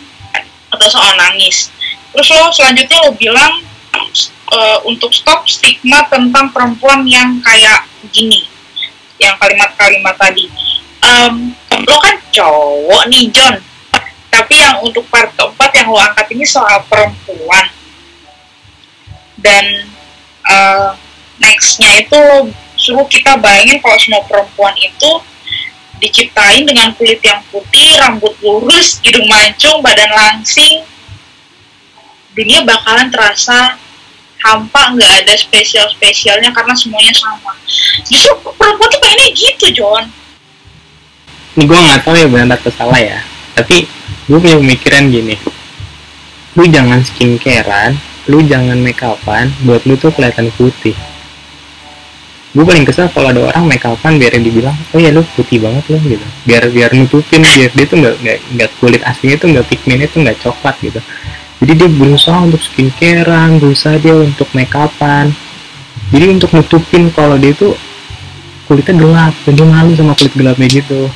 atau 0.75 0.88
soal 0.90 1.14
nangis. 1.14 1.70
Terus 2.11 2.29
lo 2.35 2.51
selanjutnya 2.51 2.99
lo 3.07 3.14
bilang 3.14 3.62
uh, 4.51 4.79
untuk 4.83 5.14
stop 5.14 5.46
stigma 5.46 6.03
tentang 6.11 6.51
perempuan 6.51 7.07
yang 7.07 7.38
kayak 7.40 7.87
gini 8.11 8.42
yang 9.23 9.38
kalimat-kalimat 9.38 10.18
tadi. 10.18 10.51
Um, 11.01 11.55
lo 11.87 11.96
kan 12.03 12.18
cowok 12.35 13.07
nih 13.09 13.31
John. 13.31 13.57
Tapi 14.31 14.55
yang 14.59 14.83
untuk 14.83 15.07
part 15.11 15.31
keempat 15.35 15.70
yang 15.79 15.88
lo 15.90 15.99
angkat 15.99 16.27
ini 16.35 16.42
soal 16.46 16.83
perempuan. 16.90 17.70
Dan 19.40 19.64
uh, 20.44 20.92
nextnya 21.38 22.03
itu 22.03 22.18
lo 22.18 22.51
suruh 22.81 23.07
kita 23.07 23.37
bayangin 23.37 23.79
kalau 23.85 23.99
semua 24.01 24.23
perempuan 24.25 24.73
itu 24.81 25.11
diciptain 26.01 26.65
dengan 26.65 26.97
kulit 26.97 27.21
yang 27.21 27.45
putih, 27.53 28.01
rambut 28.01 28.33
lurus, 28.41 28.99
hidung 29.05 29.29
mancung, 29.29 29.85
badan 29.85 30.09
langsing, 30.11 30.83
dunia 32.33 32.65
bakalan 32.65 33.13
terasa 33.13 33.77
hampa, 34.41 34.97
nggak 34.97 35.29
ada 35.29 35.35
spesial-spesialnya 35.37 36.49
karena 36.57 36.73
semuanya 36.73 37.13
sama. 37.13 37.53
Justru 38.09 38.33
perempuan 38.57 38.89
tuh 38.89 39.01
pengennya 39.05 39.29
gitu, 39.37 39.67
John. 39.77 40.09
Ini 41.61 41.63
gue 41.69 41.79
nggak 41.79 42.01
tahu 42.09 42.15
ya 42.17 42.27
benar 42.27 42.57
atau 42.57 42.73
salah 42.73 42.97
ya, 42.97 43.21
tapi 43.53 43.85
gue 44.27 44.39
punya 44.41 44.57
pemikiran 44.57 45.13
gini. 45.13 45.37
Lu 46.57 46.65
jangan 46.65 47.05
skincarean, 47.05 48.01
lu 48.33 48.41
jangan 48.49 48.81
make 48.81 49.05
upan, 49.05 49.53
buat 49.69 49.85
lu 49.85 50.01
tuh 50.01 50.09
kelihatan 50.15 50.49
putih 50.57 50.97
gue 52.51 52.67
paling 52.67 52.83
kesel 52.83 53.07
kalau 53.15 53.31
ada 53.31 53.47
orang 53.47 53.71
make 53.71 53.87
upan 53.87 54.19
biar 54.19 54.35
dibilang 54.35 54.75
oh 54.91 54.99
ya 54.99 55.15
lu 55.15 55.23
putih 55.39 55.63
banget 55.63 55.87
lo 55.87 55.99
gitu. 56.03 56.27
Biar 56.43 56.67
biar 56.67 56.91
nutupin 56.99 57.47
biar 57.47 57.71
dia 57.71 57.87
tuh 57.87 57.97
nggak 58.03 58.17
nggak 58.59 58.71
kulit 58.83 59.03
aslinya 59.07 59.37
tuh 59.39 59.49
nggak 59.55 59.67
pigmennya 59.71 60.09
tuh 60.11 60.19
nggak 60.27 60.39
coklat 60.43 60.75
gitu. 60.83 61.01
Jadi 61.63 61.73
dia 61.77 61.89
berusaha 61.93 62.39
untuk 62.43 62.59
skincarean 62.59 63.63
berusaha 63.63 63.95
dia 64.03 64.19
untuk 64.19 64.51
make 64.51 64.75
upan. 64.75 65.31
Jadi 66.11 66.27
untuk 66.27 66.51
nutupin 66.51 67.15
kalau 67.15 67.39
dia 67.39 67.55
tuh 67.55 67.79
kulitnya 68.67 68.99
gelap 68.99 69.35
dan 69.47 69.53
dia 69.55 69.67
malu 69.67 69.95
sama 69.95 70.19
kulit 70.19 70.35
gelapnya 70.35 70.67
gitu. 70.67 71.07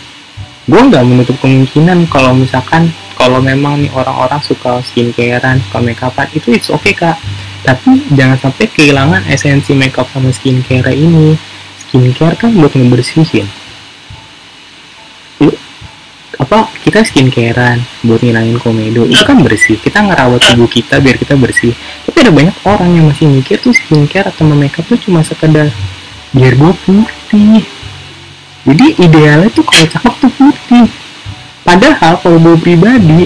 Gue 0.71 0.81
nggak 0.81 1.03
menutup 1.03 1.35
kemungkinan 1.43 2.07
kalau 2.15 2.31
misalkan 2.31 2.95
kalau 3.19 3.43
memang 3.43 3.83
nih 3.83 3.91
orang-orang 3.91 4.39
suka 4.39 4.79
skincarean 4.87 5.59
suka 5.67 5.79
make 5.83 5.99
upan 5.99 6.31
itu 6.31 6.55
it's 6.55 6.71
okay 6.71 6.95
kak 6.95 7.19
tapi 7.65 8.05
jangan 8.13 8.37
sampai 8.37 8.69
kehilangan 8.69 9.25
esensi 9.33 9.73
makeup 9.73 10.05
sama 10.13 10.29
skincare 10.29 10.93
ini. 10.93 11.33
Skincare 11.89 12.37
kan 12.37 12.53
buat 12.53 12.77
ngebersihin. 12.77 13.49
Apa 16.35 16.69
kita 16.85 17.01
skincarean 17.07 17.81
buat 18.05 18.21
ngilangin 18.21 18.61
komedo. 18.61 19.09
Itu 19.09 19.25
kan 19.25 19.41
bersih. 19.41 19.81
Kita 19.81 20.05
ngerawat 20.05 20.45
tubuh 20.45 20.69
kita 20.69 21.01
biar 21.01 21.17
kita 21.17 21.41
bersih. 21.41 21.73
Tapi 22.05 22.17
ada 22.21 22.33
banyak 22.35 22.57
orang 22.69 22.91
yang 23.01 23.05
masih 23.09 23.33
mikir 23.33 23.57
tuh 23.63 23.73
skincare 23.73 24.29
atau 24.29 24.45
makeup 24.53 24.85
tuh 24.85 25.01
cuma 25.01 25.25
sekedar 25.25 25.73
biar 26.37 26.53
gue 26.59 26.73
putih. 26.85 27.65
Jadi 28.65 28.87
idealnya 29.01 29.49
tuh 29.49 29.65
kalau 29.65 29.87
cakep 29.89 30.15
tuh 30.21 30.33
putih. 30.37 30.87
Padahal 31.65 32.21
kalau 32.21 32.37
gue 32.37 32.57
pribadi 32.61 33.25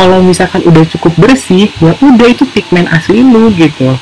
kalau 0.00 0.24
misalkan 0.24 0.64
udah 0.64 0.80
cukup 0.96 1.12
bersih 1.20 1.68
ya 1.76 1.92
udah 2.00 2.28
itu 2.32 2.48
pigmen 2.48 2.88
asli 2.88 3.20
lu 3.20 3.52
gitu. 3.52 3.92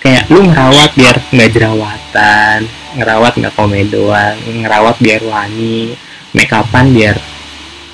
Kayak 0.00 0.32
lu 0.32 0.48
ngerawat 0.48 0.96
biar 0.96 1.16
nggak 1.28 1.50
jerawatan 1.52 2.58
ngerawat 2.96 3.32
nggak 3.36 3.52
komedoan 3.52 4.40
ngerawat 4.48 4.96
biar 4.96 5.20
wangi 5.28 5.92
make 6.32 6.48
upan 6.56 6.88
biar 6.96 7.20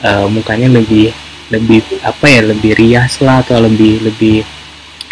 uh, 0.06 0.30
mukanya 0.30 0.70
lebih 0.70 1.10
lebih 1.50 1.82
apa 2.06 2.30
ya 2.30 2.46
lebih 2.46 2.78
rias 2.78 3.18
lah 3.18 3.42
atau 3.42 3.58
lebih 3.58 3.98
lebih 4.06 4.46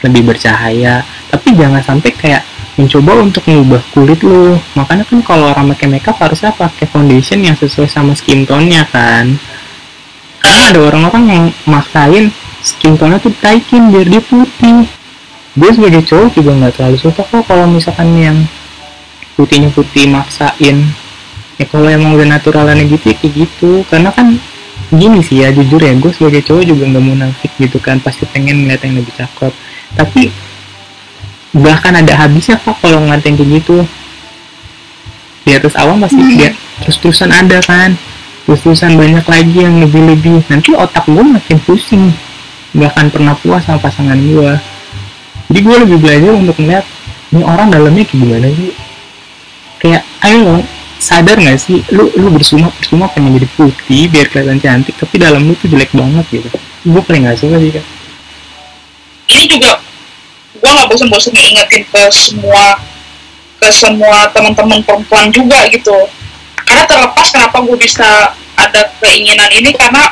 lebih 0.07 0.23
bercahaya. 0.23 1.03
Tapi 1.35 1.59
jangan 1.59 1.83
sampai 1.83 2.15
kayak 2.15 2.47
mencoba 2.79 3.27
untuk 3.27 3.43
mengubah 3.51 3.83
kulit 3.91 4.23
lu. 4.23 4.55
Makanya 4.79 5.03
kan 5.03 5.19
kalau 5.27 5.51
orang 5.51 5.75
pakai 5.75 5.99
makeup 5.99 6.15
harusnya 6.23 6.55
pakai 6.55 6.87
foundation 6.87 7.43
yang 7.43 7.59
sesuai 7.59 7.91
sama 7.91 8.15
skin 8.15 8.47
tone-nya 8.47 8.87
kan 8.95 9.35
karena 10.43 10.75
ada 10.75 10.81
orang-orang 10.83 11.25
yang 11.31 11.45
maksain 11.71 12.35
skin 12.63 12.95
tone-nya 12.99 13.23
tuh 13.23 13.35
taikin 13.39 13.91
biar 13.95 14.07
dia 14.07 14.23
putih. 14.23 14.87
Gue 15.53 15.71
sebagai 15.71 16.03
cowok 16.07 16.29
juga 16.35 16.51
nggak 16.59 16.73
terlalu 16.79 16.99
suka 16.99 17.23
kok 17.23 17.43
kalau 17.47 17.67
misalkan 17.71 18.11
yang 18.19 18.39
putihnya 19.39 19.71
putih 19.71 20.11
maksain. 20.11 20.83
Ya 21.61 21.65
kalau 21.69 21.87
emang 21.87 22.19
udah 22.19 22.27
naturalannya 22.39 22.91
gitu 22.91 23.13
ya 23.13 23.17
kayak 23.19 23.33
gitu. 23.47 23.71
Karena 23.87 24.11
kan 24.11 24.35
gini 24.93 25.21
sih 25.23 25.47
ya 25.47 25.55
jujur 25.55 25.79
ya 25.79 25.95
gue 25.95 26.13
sebagai 26.15 26.43
cowok 26.43 26.65
juga 26.67 26.85
nggak 26.91 27.05
munafik 27.05 27.53
gitu 27.59 27.79
kan. 27.79 28.03
Pasti 28.03 28.27
pengen 28.31 28.67
ngeliat 28.67 28.83
yang 28.83 28.99
lebih 28.99 29.13
cakep. 29.15 29.53
Tapi 29.95 30.33
bahkan 31.53 31.93
ada 31.95 32.17
habisnya 32.17 32.57
kok 32.59 32.79
kalau 32.81 32.99
ngatain 33.07 33.37
kayak 33.37 33.63
gitu. 33.63 33.85
Di 35.43 35.59
atas 35.59 35.75
awam 35.75 35.99
pasti 36.01 36.23
hmm. 36.23 36.35
dia 36.39 36.51
terus-terusan 36.83 37.31
ada 37.35 37.59
kan 37.63 37.99
terus-terusan 38.45 38.99
banyak 38.99 39.27
lagi 39.27 39.59
yang 39.59 39.79
lebih-lebih. 39.83 40.47
Nanti 40.51 40.75
otak 40.75 41.07
gue 41.07 41.25
makin 41.25 41.59
pusing. 41.63 42.11
Gak 42.73 42.97
akan 42.97 43.07
pernah 43.13 43.35
puas 43.37 43.61
sama 43.69 43.77
pasangan 43.85 44.17
gue 44.17 44.53
jadi 45.53 45.61
gue 45.69 45.77
lebih 45.85 45.99
belajar 46.01 46.33
untuk 46.33 46.57
melihat 46.65 46.89
ini 47.29 47.45
orang 47.45 47.69
dalamnya 47.69 48.09
kayak 48.09 48.21
gimana 48.25 48.49
sih? 48.49 48.73
Kayak 49.77 50.03
ayo 50.25 50.65
sadar 50.97 51.37
gak 51.37 51.61
sih? 51.61 51.85
Lu 51.93 52.09
lu 52.17 52.33
bersumah 52.33 52.73
bersumah 52.81 53.13
pengen 53.13 53.37
jadi 53.37 53.49
putih 53.53 54.09
biar 54.09 54.33
kelihatan 54.33 54.57
cantik 54.57 54.97
tapi 54.97 55.21
dalam 55.21 55.45
lu 55.45 55.53
tuh 55.61 55.69
jelek 55.69 55.93
banget 55.93 56.25
gitu. 56.33 56.49
Gue 56.89 57.03
paling 57.05 57.29
gak 57.29 57.37
suka 57.37 57.61
sih 57.61 57.77
kan 57.77 57.85
ini 59.33 59.45
juga 59.49 59.81
gue 60.53 60.71
nggak 60.71 60.89
bosan-bosan 60.93 61.33
ngingetin 61.35 61.83
ke 61.89 62.03
semua 62.13 62.79
ke 63.59 63.69
semua 63.73 64.29
teman-teman 64.31 64.85
perempuan 64.85 65.33
juga 65.33 65.65
gitu 65.73 65.97
karena 66.73 66.89
terlepas 66.89 67.29
kenapa 67.29 67.61
gue 67.69 67.77
bisa 67.77 68.33
ada 68.57 68.81
keinginan 69.05 69.53
ini 69.53 69.77
karena 69.77 70.09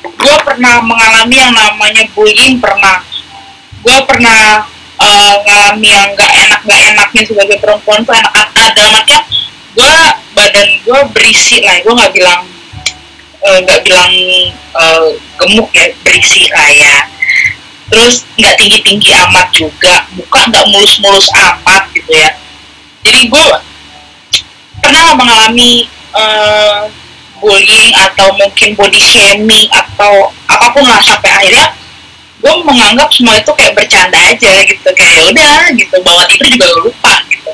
gue 0.00 0.36
pernah 0.40 0.80
mengalami 0.80 1.36
yang 1.36 1.52
namanya 1.52 2.08
bullying 2.16 2.56
pernah. 2.56 3.04
Gue 3.84 3.98
pernah 4.08 4.64
uh, 4.96 5.34
ngalami 5.44 5.92
yang 5.92 6.08
gak 6.16 6.32
enak 6.48 6.60
gak 6.64 6.80
enaknya 6.96 7.22
sebagai 7.28 7.60
perempuan 7.60 8.00
tuh 8.08 8.16
enak 8.16 8.32
ada 8.32 8.64
dalam 8.72 8.96
artian 8.96 9.20
gue 9.76 9.96
badan 10.32 10.68
gue 10.80 11.00
berisi 11.12 11.60
lah 11.62 11.76
gue 11.84 11.92
nggak 11.92 12.10
bilang 12.16 12.42
nggak 13.38 13.78
uh, 13.78 13.84
bilang 13.86 14.12
uh, 14.80 15.12
gemuk 15.36 15.68
ya 15.76 15.92
berisi 16.08 16.48
lah 16.56 16.72
ya. 16.72 16.96
Terus 17.92 18.24
nggak 18.40 18.56
tinggi 18.56 18.80
tinggi 18.80 19.12
amat 19.28 19.52
juga 19.52 20.08
buka 20.16 20.40
nggak 20.48 20.66
mulus 20.72 21.04
mulus 21.04 21.28
amat 21.36 21.84
gitu 21.92 22.16
ya. 22.16 22.32
Jadi 23.04 23.28
gue 23.28 23.44
pernah 24.80 25.12
mengalami 25.12 25.97
uh, 26.14 26.88
bullying 27.38 27.94
atau 27.94 28.34
mungkin 28.34 28.74
body 28.74 28.98
shaming 28.98 29.66
atau 29.70 30.30
apa 30.50 30.66
pun 30.74 30.84
lah 30.84 30.98
sampai 31.02 31.30
akhirnya 31.30 31.74
gue 32.38 32.54
menganggap 32.62 33.10
semua 33.10 33.34
itu 33.34 33.50
kayak 33.54 33.74
bercanda 33.74 34.18
aja 34.30 34.52
gitu. 34.62 34.88
Kayak 34.94 35.12
ya 35.18 35.22
udah 35.34 35.54
gitu 35.74 35.96
bawa 36.06 36.22
tidur 36.30 36.48
juga 36.54 36.68
lupa 36.82 37.14
gitu. 37.30 37.50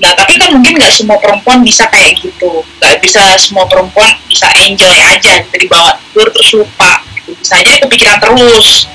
Nah 0.00 0.12
tapi 0.16 0.36
kan 0.36 0.52
mungkin 0.52 0.76
nggak 0.76 0.92
semua 0.92 1.16
perempuan 1.20 1.64
bisa 1.64 1.88
kayak 1.88 2.20
gitu. 2.20 2.64
Nggak 2.80 3.00
bisa 3.00 3.22
semua 3.40 3.64
perempuan 3.68 4.12
bisa 4.28 4.48
enjoy 4.68 4.96
aja 5.00 5.40
gitu 5.48 5.56
dibawa 5.68 5.96
tidur 5.96 6.28
terus 6.32 6.50
lupa 6.60 7.00
gitu. 7.16 7.32
bisa 7.40 7.54
aja 7.56 7.80
kepikiran 7.80 8.18
terus. 8.20 8.88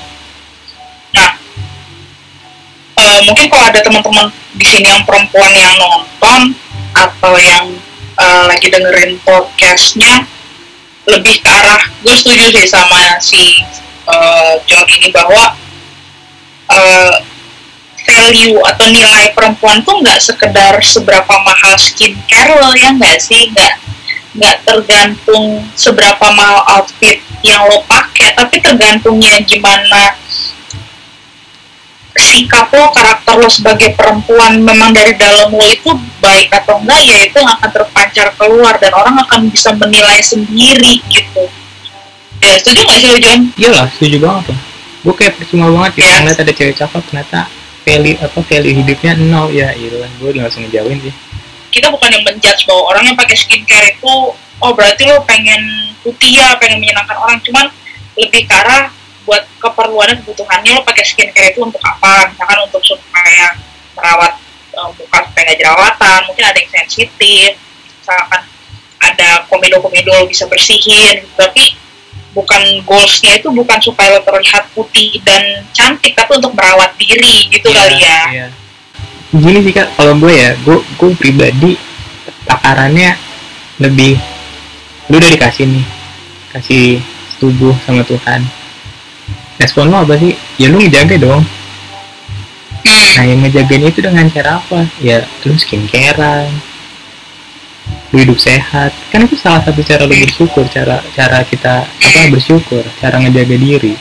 Nah 1.14 1.30
uh, 2.98 3.20
mungkin 3.26 3.46
kalau 3.50 3.64
ada 3.66 3.80
teman-teman 3.82 4.30
di 4.54 4.66
sini 4.66 4.86
yang 4.86 5.02
perempuan 5.02 5.50
yang 5.54 5.74
nonton 5.78 6.54
atau 6.94 7.34
yang 7.38 7.66
uh, 8.18 8.44
lagi 8.50 8.68
dengerin 8.68 9.16
podcastnya 9.22 10.26
lebih 11.08 11.40
ke 11.40 11.48
arah 11.48 11.80
gue 12.04 12.12
setuju 12.12 12.52
sih 12.52 12.68
sama 12.68 13.16
si 13.22 13.64
uh, 14.04 14.60
John 14.68 14.84
ini 14.90 15.08
bahwa 15.08 15.56
uh, 16.68 17.14
value 18.08 18.60
atau 18.64 18.86
nilai 18.88 19.36
perempuan 19.36 19.84
tuh 19.84 20.00
nggak 20.00 20.20
sekedar 20.20 20.80
seberapa 20.80 21.34
mahal 21.44 21.76
skincare 21.76 22.56
lo 22.56 22.72
ya 22.72 22.96
nggak 22.96 23.20
sih? 23.20 23.52
Nggak 23.52 23.74
nggak 24.38 24.56
tergantung 24.64 25.64
seberapa 25.76 26.26
mahal 26.32 26.64
outfit 26.78 27.20
yang 27.44 27.68
lo 27.68 27.84
pakai 27.84 28.34
tapi 28.34 28.60
tergantungnya 28.64 29.38
gimana 29.44 30.16
sikap 32.22 32.70
lo 32.74 32.90
karakter 32.90 33.34
lo 33.38 33.48
sebagai 33.50 33.94
perempuan 33.94 34.58
memang 34.62 34.90
dari 34.90 35.14
dalam 35.14 35.54
lo 35.54 35.66
itu 35.66 35.94
baik 36.18 36.50
atau 36.50 36.82
enggak 36.82 37.00
ya 37.06 37.18
itu 37.24 37.38
akan 37.38 37.70
terpancar 37.70 38.34
keluar 38.34 38.74
dan 38.78 38.92
orang 38.94 39.16
akan 39.22 39.50
bisa 39.50 39.70
menilai 39.74 40.18
sendiri 40.22 41.02
gitu. 41.08 41.46
Ya 42.38 42.54
setuju 42.58 42.86
gak 42.86 42.98
sih 43.02 43.10
John? 43.18 43.40
iya 43.58 43.70
lah 43.74 43.86
setuju 43.90 44.16
banget 44.22 44.54
tuh. 44.54 44.58
Gue 45.06 45.14
kayak 45.14 45.34
percuma 45.38 45.66
banget 45.70 46.02
ya 46.02 46.06
yes. 46.06 46.16
ngeliat 46.22 46.38
ada 46.42 46.52
cewek 46.54 46.74
cakep 46.74 47.02
ternyata 47.10 47.40
value 47.86 48.18
apa 48.18 48.38
value 48.42 48.74
hidupnya 48.82 49.12
nol. 49.18 49.48
Ya 49.50 49.74
iyalah 49.74 50.10
gue 50.18 50.28
udah 50.34 50.42
langsung 50.46 50.62
ngejauhin 50.66 50.98
sih. 51.02 51.14
Kita 51.68 51.92
bukan 51.92 52.10
yang 52.10 52.24
menjudge 52.24 52.66
bahwa 52.66 52.82
orang 52.94 53.02
yang 53.12 53.16
pakai 53.18 53.36
skincare 53.38 53.94
itu 53.94 54.12
oh 54.34 54.72
berarti 54.74 55.06
lo 55.06 55.22
pengen 55.22 55.94
putih 56.02 56.38
ya 56.38 56.58
pengen 56.58 56.82
menyenangkan 56.82 57.18
orang. 57.18 57.38
Cuman 57.42 57.66
lebih 58.18 58.50
ke 58.50 58.54
arah 58.54 58.90
buat 59.28 59.44
keperluannya 59.60 60.24
kebutuhannya 60.24 60.72
lo 60.72 60.80
pakai 60.88 61.04
skincare 61.04 61.52
itu 61.52 61.60
untuk 61.60 61.84
apa? 61.84 62.32
Misalkan 62.32 62.64
untuk 62.64 62.80
supaya 62.80 63.52
merawat 63.92 64.40
uh, 64.78 64.90
muka 64.94 65.18
supaya 65.28 65.42
nggak 65.50 65.58
jerawatan 65.58 66.18
mungkin 66.30 66.44
ada 66.46 66.58
yang 66.58 66.70
sensitif 66.70 67.50
misalkan 67.98 68.42
ada 68.98 69.28
komedo-komedo 69.50 70.26
bisa 70.30 70.46
bersihin 70.46 71.26
tapi 71.34 71.74
bukan 72.32 72.62
goalsnya 72.86 73.42
itu 73.42 73.50
bukan 73.50 73.78
supaya 73.82 74.14
lo 74.14 74.20
terlihat 74.22 74.70
putih 74.72 75.18
dan 75.26 75.66
cantik 75.74 76.14
tapi 76.14 76.38
untuk 76.38 76.54
merawat 76.54 76.94
diri 76.94 77.50
gitu 77.50 77.68
yeah, 77.72 77.78
kali 77.82 77.96
ya. 77.98 78.20
yeah. 78.30 78.50
gini 79.34 79.58
sih 79.66 79.72
kak 79.74 79.90
kalau 79.98 80.14
gue 80.16 80.32
ya 80.32 80.54
gue 80.62 80.78
gue 80.78 81.08
pribadi 81.18 81.72
takarannya 82.46 83.18
lebih 83.82 84.16
lu 85.10 85.16
udah 85.18 85.30
dikasih 85.34 85.66
nih 85.66 85.84
kasih 86.52 86.86
tubuh 87.38 87.74
sama 87.86 88.02
Tuhan 88.06 88.44
respon 89.58 89.90
lo 89.90 90.06
apa 90.06 90.14
sih? 90.16 90.38
Ya 90.56 90.70
lu 90.70 90.78
ngejaga 90.78 91.18
dong. 91.18 91.42
Nah 93.18 93.24
yang 93.26 93.42
ngejagain 93.42 93.82
itu 93.82 93.98
dengan 93.98 94.30
cara 94.30 94.62
apa? 94.62 94.86
Ya 95.02 95.26
lu 95.42 95.58
skincarean. 95.58 96.54
Lu 98.14 98.16
hidup 98.22 98.38
sehat. 98.38 98.94
Kan 99.10 99.26
itu 99.26 99.34
salah 99.34 99.60
satu 99.66 99.82
cara 99.82 100.06
lu 100.06 100.14
bersyukur 100.14 100.64
cara 100.70 101.02
cara 101.12 101.42
kita 101.42 101.82
apa 101.82 102.20
bersyukur 102.30 102.86
cara 103.02 103.18
ngejaga 103.18 103.58
diri. 103.58 103.98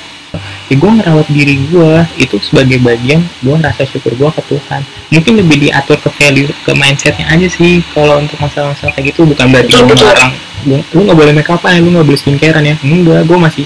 Ya 0.67 0.75
gue 0.75 0.91
merawat 0.91 1.25
diri 1.31 1.65
gue 1.71 1.93
itu 2.19 2.37
sebagai 2.43 2.77
bagian 2.83 3.23
gue 3.41 3.55
rasa 3.57 3.87
syukur 3.89 4.13
gue 4.13 4.29
ke 4.37 4.41
Tuhan. 4.53 4.81
Mungkin 5.09 5.33
lebih 5.41 5.57
diatur 5.65 5.97
ke 5.97 6.13
value 6.13 6.51
ke 6.61 6.71
mindsetnya 6.77 7.25
aja 7.25 7.47
sih 7.49 7.81
kalau 7.95 8.21
untuk 8.21 8.37
masalah-masalah 8.37 8.93
kayak 8.93 9.15
gitu. 9.15 9.25
Bukan 9.25 9.49
berarti 9.49 9.71
lu 9.73 9.89
melarang 9.89 10.33
lu 10.67 10.99
nggak 11.07 11.17
boleh 11.17 11.31
make 11.31 11.47
upan 11.47 11.71
ya 11.73 11.79
lu 11.79 11.89
nggak 11.95 12.05
boleh 12.05 12.19
skincarean 12.19 12.63
ya. 12.67 12.75
Enggak 12.83 13.23
gue 13.25 13.37
masih 13.39 13.65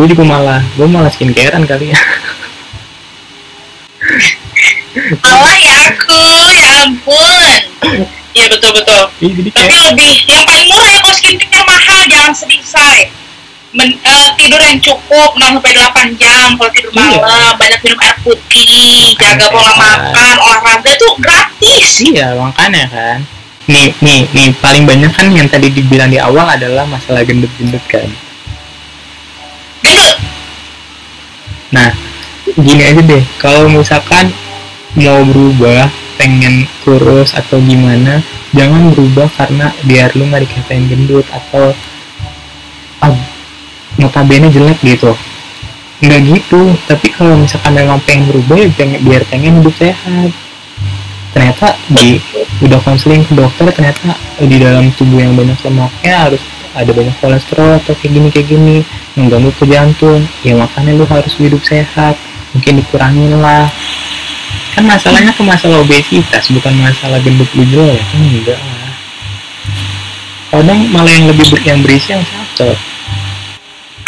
gue 0.00 0.16
juga 0.16 0.24
malah 0.24 0.64
gue 0.80 0.88
malah 0.88 1.12
skincarean 1.12 1.68
kali 1.68 1.92
ya 1.92 2.00
Allah 5.20 5.54
ya 5.60 5.76
aku 5.92 6.24
ya 6.56 6.88
ampun 6.88 7.60
Iya 8.30 8.46
betul 8.46 8.70
betul. 8.78 9.02
Iya, 9.18 9.32
jadi 9.42 9.50
Tapi 9.50 9.74
kayak... 9.74 9.86
lebih 9.90 10.14
yang 10.30 10.46
paling 10.46 10.66
murah 10.70 11.02
kalau 11.02 11.16
skincare 11.18 11.66
mahal 11.66 12.00
jangan 12.06 12.30
sedih 12.30 12.62
say. 12.62 13.10
Men, 13.74 13.90
uh, 14.06 14.30
tidur 14.38 14.62
yang 14.62 14.78
cukup 14.78 15.34
6 15.34 15.42
sampai 15.42 15.74
delapan 15.74 16.06
jam 16.14 16.54
kalau 16.54 16.70
tidur 16.70 16.94
iya. 16.94 17.18
malam, 17.18 17.50
banyak 17.58 17.80
minum 17.82 17.98
air 18.06 18.16
putih, 18.22 19.18
jaga 19.18 19.50
pola 19.50 19.74
makan, 19.74 20.34
olahraga 20.46 20.94
tuh 20.94 21.18
gratis. 21.18 22.06
Iya, 22.06 22.38
makanya 22.38 22.86
kan. 22.86 23.18
Nih, 23.66 23.94
nih, 23.98 24.30
nih 24.30 24.54
paling 24.62 24.86
banyak 24.86 25.10
kan 25.10 25.26
yang 25.34 25.50
tadi 25.50 25.74
dibilang 25.74 26.06
di 26.06 26.22
awal 26.22 26.46
adalah 26.46 26.86
masalah 26.86 27.26
gendut-gendut 27.26 27.82
kan. 27.90 28.06
Nah, 31.70 31.90
gini 32.58 32.82
aja 32.82 33.02
deh, 33.02 33.22
kalau 33.38 33.70
misalkan 33.70 34.34
mau 34.98 35.22
berubah 35.22 35.86
pengen 36.18 36.66
kurus 36.84 37.32
atau 37.32 37.56
gimana 37.64 38.20
jangan 38.52 38.92
berubah 38.92 39.30
karena 39.38 39.72
biar 39.86 40.12
lu 40.18 40.28
nggak 40.28 40.44
dikatain 40.44 40.84
gendut 40.90 41.24
atau 41.30 41.72
ah, 43.00 43.14
notabene 43.96 44.50
jelek 44.50 44.82
gitu. 44.82 45.14
Nggak 46.02 46.20
gitu. 46.26 46.60
Tapi 46.90 47.06
kalau 47.14 47.38
misalkan 47.38 47.72
memang 47.78 48.02
pengen 48.02 48.28
berubah 48.28 48.56
ya 48.58 48.68
pengen, 48.74 49.00
biar 49.06 49.22
pengen 49.30 49.62
hidup 49.62 49.74
sehat. 49.78 50.30
Ternyata 51.30 51.78
di 51.94 52.18
udah 52.66 52.80
konseling 52.82 53.22
ke 53.22 53.32
dokter 53.38 53.70
ternyata 53.70 54.18
di 54.42 54.58
dalam 54.58 54.90
tubuh 54.98 55.22
yang 55.22 55.38
banyak 55.38 55.56
lemaknya 55.62 56.14
harus 56.26 56.42
ada 56.80 56.92
banyak 56.96 57.16
kolesterol 57.20 57.78
atau 57.80 57.92
kayak 57.98 58.12
gini 58.16 58.28
kayak 58.32 58.48
gini 58.48 58.76
mengganggu 59.14 59.52
ke 59.54 59.64
jantung 59.68 60.24
ya 60.40 60.56
makanya 60.56 60.96
lu 60.96 61.04
harus 61.04 61.32
hidup 61.36 61.60
sehat 61.62 62.16
mungkin 62.56 62.80
dikurangin 62.82 63.36
lah. 63.38 63.68
Kan 64.74 64.86
masalahnya 64.86 65.34
ke 65.34 65.42
masalah 65.42 65.82
obesitas 65.82 66.50
bukan 66.50 66.74
masalah 66.78 67.18
gendut 67.20 67.50
lu 67.54 67.66
ya 67.66 68.02
kan 68.10 68.20
enggak 68.22 68.58
lah. 68.58 68.92
Kadang 70.50 70.80
malah 70.90 71.12
yang 71.14 71.30
lebih 71.30 71.46
ber 71.46 71.60
yang 71.62 71.78
berisi 71.84 72.10
yang 72.10 72.24
satu 72.26 72.74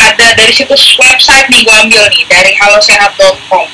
ada 0.03 0.35
dari 0.35 0.53
situs 0.53 0.99
website 0.99 1.47
nih 1.51 1.63
gue 1.63 1.77
ambil 1.87 2.05
nih 2.11 2.25
dari 2.27 2.53
halosehat.com 2.59 3.67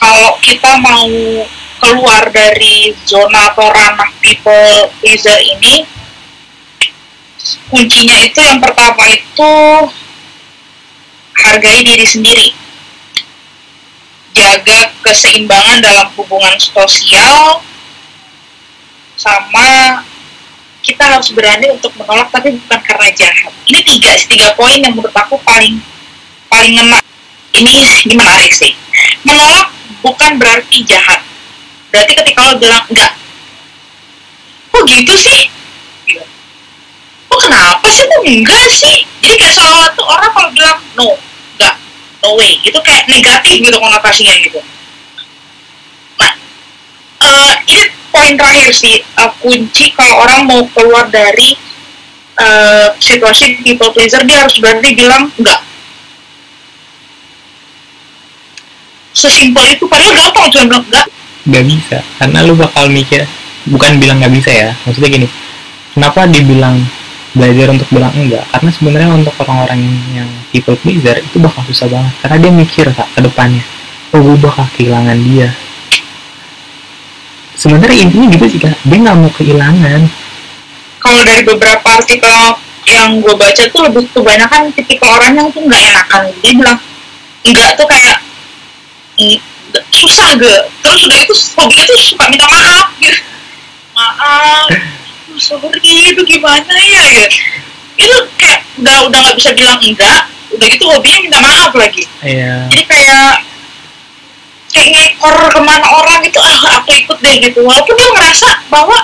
kalau 0.00 0.30
kita 0.40 0.72
mau 0.80 1.08
keluar 1.76 2.28
dari 2.32 2.96
zona 3.04 3.52
atau 3.52 3.68
ranah 3.68 4.10
people 4.24 4.92
pleaser 5.00 5.36
ini 5.40 5.84
kuncinya 7.70 8.16
itu 8.26 8.40
yang 8.42 8.58
pertama 8.58 9.04
itu 9.14 9.52
hargai 11.36 11.86
diri 11.86 12.06
sendiri. 12.06 12.48
Jaga 14.36 14.92
keseimbangan 15.00 15.80
dalam 15.80 16.08
hubungan 16.18 16.56
sosial 16.60 17.64
sama 19.16 20.02
kita 20.84 21.02
harus 21.02 21.34
berani 21.34 21.72
untuk 21.72 21.90
menolak 21.98 22.30
tapi 22.30 22.54
bukan 22.54 22.80
karena 22.84 23.08
jahat. 23.16 23.52
Ini 23.66 23.80
tiga 23.82 24.12
tiga 24.28 24.48
poin 24.54 24.78
yang 24.78 24.94
menurut 24.94 25.14
aku 25.14 25.40
paling 25.42 25.80
paling 26.46 26.78
ngena 26.78 26.98
ini 27.56 27.72
ini 28.06 28.14
menarik 28.14 28.52
sih? 28.52 28.76
Menolak 29.24 29.72
bukan 30.04 30.38
berarti 30.38 30.86
jahat. 30.86 31.24
Berarti 31.90 32.12
ketika 32.12 32.40
lo 32.46 32.60
bilang 32.60 32.84
enggak. 32.92 33.16
Kok 34.70 34.84
gitu 34.84 35.14
sih. 35.16 35.48
Kenapa 37.42 37.86
sih? 37.92 38.04
Kok 38.06 38.22
enggak 38.24 38.66
sih? 38.70 38.96
Jadi 39.20 39.34
kayak 39.36 39.54
seolah 39.54 39.90
tuh 39.92 40.06
orang 40.06 40.30
kalau 40.32 40.50
bilang 40.54 40.78
no 40.96 41.08
enggak 41.56 41.74
no 42.22 42.28
way. 42.38 42.56
Itu 42.62 42.78
kayak 42.80 43.10
negatif 43.10 43.56
gitu 43.60 43.76
konotasinya 43.76 44.34
gitu. 44.40 44.60
Nah 46.20 46.32
uh, 47.24 47.54
ini 47.68 47.84
poin 48.08 48.32
terakhir 48.38 48.70
sih 48.72 49.02
uh, 49.20 49.30
kunci 49.42 49.92
kalau 49.92 50.24
orang 50.24 50.48
mau 50.48 50.62
keluar 50.72 51.10
dari 51.12 51.56
uh, 52.40 52.94
situasi 52.96 53.60
people 53.60 53.92
pleaser 53.92 54.24
dia 54.24 54.44
harus 54.46 54.56
berarti 54.60 54.94
bilang 54.94 55.28
enggak. 55.36 55.60
Sesimpel 59.16 59.80
itu 59.80 59.88
padahal 59.88 60.12
gampang 60.12 60.52
cuma 60.52 60.64
bilang 60.68 60.84
enggak. 60.86 61.06
Nggak 61.46 61.64
bisa 61.70 61.98
karena 62.18 62.38
lu 62.42 62.58
bakal 62.58 62.90
mikir 62.90 63.22
bukan 63.66 63.98
bilang 63.98 64.22
nggak 64.22 64.34
bisa 64.34 64.50
ya 64.54 64.70
maksudnya 64.86 65.10
gini 65.10 65.28
kenapa 65.90 66.30
dibilang 66.30 66.78
belajar 67.36 67.68
untuk 67.68 67.88
bilang 67.92 68.12
enggak? 68.16 68.42
Karena 68.48 68.70
sebenarnya 68.72 69.10
untuk 69.12 69.34
orang-orang 69.44 69.84
yang 70.16 70.28
people 70.48 70.72
pleaser 70.80 71.20
itu 71.20 71.36
bakal 71.36 71.60
susah 71.68 71.86
banget. 71.92 72.12
Karena 72.24 72.36
dia 72.40 72.52
mikir 72.56 72.86
kak 72.96 73.08
ke 73.12 73.20
depannya. 73.20 73.60
Oh 74.16 74.20
gue 74.24 74.36
bakal 74.40 74.64
kehilangan 74.72 75.20
dia. 75.20 75.52
Sebenarnya 77.56 78.08
intinya 78.08 78.26
gitu 78.32 78.46
sih 78.48 78.60
kak. 78.60 78.72
Dia 78.88 78.98
nggak 79.04 79.16
mau 79.20 79.30
kehilangan. 79.36 80.00
Kalau 81.04 81.20
dari 81.22 81.44
beberapa 81.44 81.86
artikel 81.86 82.40
yang 82.88 83.20
gue 83.20 83.34
baca 83.36 83.62
tuh 83.68 83.80
lebih 83.84 84.08
kebanyakan 84.16 84.72
tipikal 84.72 85.20
orang 85.20 85.36
yang 85.36 85.48
tuh 85.52 85.60
nggak 85.60 85.82
enakan. 85.92 86.22
Dia 86.40 86.52
bilang 86.56 86.78
enggak 87.44 87.76
tuh 87.76 87.86
kayak 87.86 88.16
susah 89.92 90.32
ge. 90.40 90.56
Terus 90.80 91.00
udah 91.04 91.18
itu 91.20 91.34
hobinya 91.52 91.84
tuh 91.84 91.98
suka 92.00 92.24
minta 92.32 92.48
maaf 92.48 92.88
gitu. 92.96 93.20
Maaf 93.92 94.96
sorry 95.40 96.12
itu 96.12 96.22
gimana 96.24 96.74
ya 96.74 97.26
gitu. 97.26 97.38
itu 97.96 98.16
kayak 98.36 98.60
udah 98.76 99.08
udah 99.08 99.18
nggak 99.24 99.36
bisa 99.40 99.50
bilang 99.56 99.80
enggak. 99.80 100.28
Udah 100.52 100.66
gitu 100.68 100.84
hobinya 100.88 101.20
minta 101.24 101.38
maaf 101.40 101.72
lagi. 101.74 102.04
Iya. 102.22 102.68
jadi 102.72 102.84
kayak 102.86 103.32
kayak 104.72 104.90
ngekor 104.92 105.36
ke 105.48 105.60
mana 105.64 105.86
orang 105.88 106.20
gitu 106.20 106.36
ah 106.40 106.80
aku 106.80 106.92
ikut 106.92 107.18
deh 107.24 107.36
gitu. 107.40 107.64
Walaupun 107.64 107.94
dia 107.96 108.08
merasa 108.12 108.50
bahwa 108.68 108.96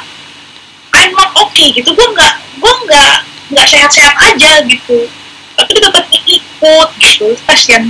I'm 0.93 1.13
not 1.17 1.33
okay 1.49 1.73
gitu. 1.73 1.97
Gue 1.97 2.09
nggak 2.13 2.35
gue 2.61 2.75
nggak 2.89 3.15
nggak 3.57 3.67
sehat-sehat 3.69 4.17
aja 4.33 4.61
gitu. 4.69 5.09
Tapi 5.57 5.71
dia 5.77 5.89
tetap 5.89 6.07
ikut 6.13 6.89
gitu. 7.01 7.27
Kasihan 7.49 7.85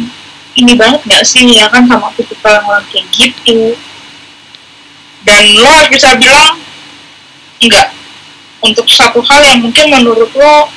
ini 0.53 0.77
banget 0.77 1.01
gak 1.09 1.25
sih 1.25 1.57
ya 1.57 1.65
kan 1.73 1.89
sama 1.89 2.13
aku 2.13 2.21
tipikal 2.25 2.61
orang 2.69 2.85
kayak 2.93 3.09
gitu. 3.11 3.75
Dan 5.23 5.43
lo 5.59 5.71
harus 5.71 5.91
bisa 5.91 6.13
bilang 6.19 6.59
enggak 7.63 7.95
untuk 8.63 8.87
satu 8.87 9.19
hal 9.27 9.41
yang 9.43 9.61
mungkin 9.61 9.91
menurut 9.91 10.31
lo 10.39 10.71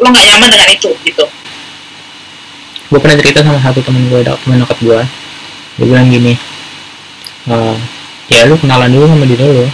lo 0.00 0.06
nggak 0.12 0.26
nyaman 0.28 0.48
dengan 0.52 0.68
itu 0.70 0.90
gitu. 1.08 1.24
Gue 2.92 3.00
pernah 3.00 3.16
cerita 3.16 3.40
sama 3.40 3.58
satu 3.64 3.80
temen 3.80 4.06
gue 4.12 4.20
temen 4.20 4.60
dekat 4.60 4.78
gue 4.84 5.00
dia 5.80 5.86
bilang 5.88 6.12
gini 6.12 6.36
uh, 7.48 7.76
ya 8.28 8.44
lu 8.44 8.60
kenalan 8.60 8.92
dulu 8.92 9.08
sama 9.08 9.24
diri 9.24 9.40
lo 9.40 9.66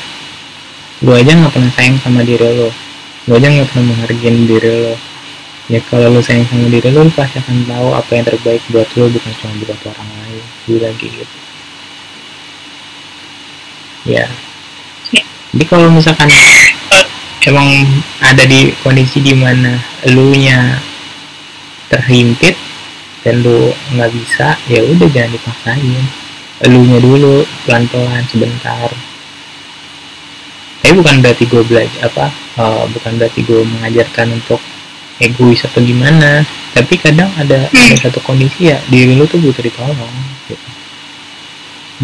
lu 1.02 1.10
aja 1.14 1.30
nggak 1.34 1.52
pernah 1.54 1.70
sayang 1.74 1.98
sama 1.98 2.22
diri 2.22 2.46
lo 2.54 2.70
lu 3.26 3.32
aja 3.34 3.46
nggak 3.50 3.66
pernah 3.74 3.84
menghargai 3.90 4.46
diri 4.46 4.72
lo 4.86 4.94
ya 5.68 5.80
kalau 5.90 6.08
lu 6.14 6.22
sayang 6.22 6.46
sama 6.46 6.70
diri 6.70 6.88
lu, 6.94 7.02
lu 7.02 7.12
pasti 7.12 7.42
akan 7.42 7.66
tahu 7.66 7.88
apa 7.92 8.10
yang 8.14 8.24
terbaik 8.30 8.62
buat 8.70 8.88
lu 8.94 9.10
bukan 9.10 9.32
cuma 9.42 9.52
buat 9.66 9.80
orang 9.90 10.10
lain. 10.22 10.44
Gue 10.64 10.78
lagi 10.80 11.06
gitu. 11.12 11.36
Ya. 14.08 14.24
Jadi 15.52 15.64
kalau 15.68 15.92
misalkan 15.92 16.28
emang 17.48 17.68
ada 18.20 18.44
di 18.44 18.76
kondisi 18.84 19.24
di 19.24 19.32
mana 19.32 19.80
lu 20.12 20.36
nya 20.36 20.76
terhimpit 21.88 22.54
dan 23.24 23.40
lu 23.40 23.72
nggak 23.96 24.10
bisa 24.12 24.54
ya 24.68 24.84
udah 24.84 25.08
jangan 25.08 25.32
dipaksain 25.32 26.04
lu 26.68 26.80
nya 26.84 26.98
dulu 27.00 27.42
pelan 27.64 27.88
pelan 27.88 28.24
sebentar 28.28 28.92
tapi 30.84 30.92
bukan 30.94 31.20
berarti 31.24 31.44
gue 31.48 31.62
belajar 31.64 32.00
apa 32.06 32.26
uh, 32.60 32.84
bukan 32.92 33.12
berarti 33.16 33.40
gue 33.42 33.60
mengajarkan 33.64 34.36
untuk 34.36 34.60
egois 35.18 35.64
atau 35.66 35.82
gimana 35.82 36.46
tapi 36.76 36.94
kadang 37.00 37.32
ada 37.34 37.66
hmm. 37.66 37.74
ada 37.74 37.94
satu 37.98 38.22
kondisi 38.22 38.70
ya 38.70 38.78
diri 38.86 39.18
lu 39.18 39.26
tuh 39.26 39.42
butuh 39.42 39.64
ditolong 39.64 40.14
gitu. 40.46 40.68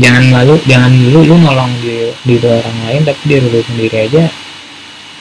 jangan 0.00 0.24
lalu 0.34 0.58
jangan 0.66 0.90
lu 0.90 1.22
lu 1.22 1.36
nolong 1.38 1.70
di 1.78 2.10
di 2.26 2.34
orang 2.42 2.78
lain 2.90 3.02
tapi 3.06 3.20
diri 3.28 3.46
lu 3.46 3.60
sendiri 3.62 3.96
aja 4.10 4.24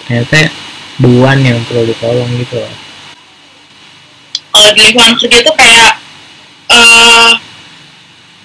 ternyata 0.05 0.51
duan 0.99 1.39
yang 1.41 1.59
perlu 1.65 1.87
ditolong 1.89 2.29
gitu. 2.37 2.59
Loh 2.59 2.83
uh, 4.53 4.69
di 4.71 4.79
lingkungan 4.89 5.13
kerja 5.17 5.37
tuh 5.41 5.55
kayak 5.57 5.93
uh, 6.69 7.31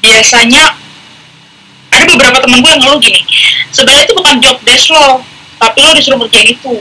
biasanya 0.00 0.74
ada 1.88 2.04
beberapa 2.08 2.38
temen 2.40 2.60
gue 2.64 2.70
yang 2.70 2.82
ngeluh 2.84 3.00
gini 3.00 3.20
sebenarnya 3.72 4.04
itu 4.08 4.14
bukan 4.16 4.36
job 4.40 4.56
desk 4.64 4.88
lo 4.92 5.22
tapi 5.58 5.78
lo 5.82 5.90
disuruh 5.94 6.18
ngerjain 6.22 6.54
itu. 6.54 6.74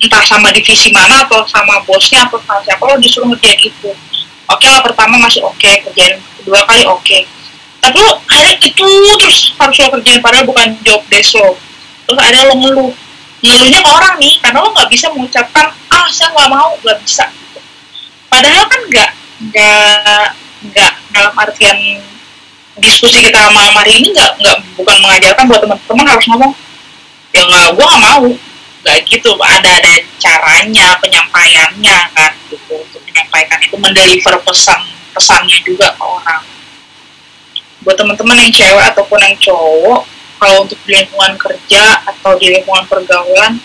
Entah 0.00 0.24
sama 0.24 0.52
divisi 0.52 0.88
mana 0.92 1.24
atau 1.24 1.44
sama 1.44 1.80
bosnya 1.84 2.24
atau 2.24 2.40
sama 2.40 2.60
siapa 2.64 2.80
lo 2.80 2.96
disuruh 2.96 3.28
ngerjain 3.28 3.60
itu. 3.60 3.92
Oke 4.44 4.68
okay 4.68 4.68
lah 4.72 4.80
pertama 4.84 5.20
masih 5.20 5.44
oke 5.44 5.56
okay, 5.60 5.84
kerjain 5.84 6.20
kedua 6.40 6.60
kali 6.66 6.84
oke. 6.88 7.04
Okay. 7.04 7.22
tapi 7.84 8.00
lo 8.00 8.16
ada 8.32 8.56
itu 8.64 8.88
terus 9.20 9.52
harus 9.60 9.76
lo 9.76 9.92
kerjain 9.92 10.24
padahal 10.24 10.48
bukan 10.48 10.72
job 10.80 11.04
desk 11.12 11.36
lo 11.36 11.52
terus 12.04 12.20
ada 12.20 12.38
lo 12.48 12.54
ngeluh. 12.56 12.92
Ngeluhnya 13.44 13.80
ke 13.84 13.90
orang 13.92 14.14
nih 14.16 14.34
karena 14.40 14.58
lo 14.64 14.72
nggak 14.72 14.88
bisa 14.88 15.06
mengucapkan 15.12 15.66
ah 15.92 16.06
saya 16.08 16.32
nggak 16.32 16.48
mau 16.48 16.70
nggak 16.80 16.98
bisa 17.04 17.24
gitu. 17.28 17.60
padahal 18.32 18.64
kan 18.66 18.80
nggak 18.88 19.10
nggak 19.52 20.26
nggak 20.64 20.92
dalam 21.12 21.34
artian 21.36 21.78
diskusi 22.80 23.20
kita 23.22 23.52
malam 23.52 23.76
hari 23.76 24.00
ini 24.00 24.10
nggak 24.16 24.32
nggak 24.40 24.56
bukan 24.80 24.96
mengajarkan 24.98 25.44
buat 25.46 25.60
teman-teman 25.62 26.06
harus 26.08 26.26
ngomong 26.32 26.52
ya 27.34 27.42
nggak 27.44 27.68
gue 27.74 27.84
nggak 27.84 28.04
mau. 28.04 28.26
Nggak 28.84 28.98
gitu 29.08 29.30
ada 29.40 29.70
ada 29.80 29.92
caranya 30.20 30.86
penyampaiannya 31.00 31.98
kan 32.14 32.32
gitu. 32.48 32.74
Untuk 32.78 33.02
menyampaikan 33.04 33.58
itu 33.60 33.76
mendeliver 33.76 34.34
pesan 34.44 34.80
pesannya 35.12 35.58
juga 35.66 35.92
ke 35.94 36.04
orang. 36.04 36.42
Buat 37.84 37.96
teman-teman 38.00 38.40
yang 38.40 38.52
cewek 38.52 38.86
ataupun 38.94 39.18
yang 39.20 39.36
cowok 39.40 40.13
kalau 40.44 40.68
untuk 40.68 40.76
di 40.84 40.92
lingkungan 40.92 41.40
kerja 41.40 42.04
atau 42.04 42.36
di 42.36 42.52
lingkungan 42.52 42.84
pergaulan 42.84 43.56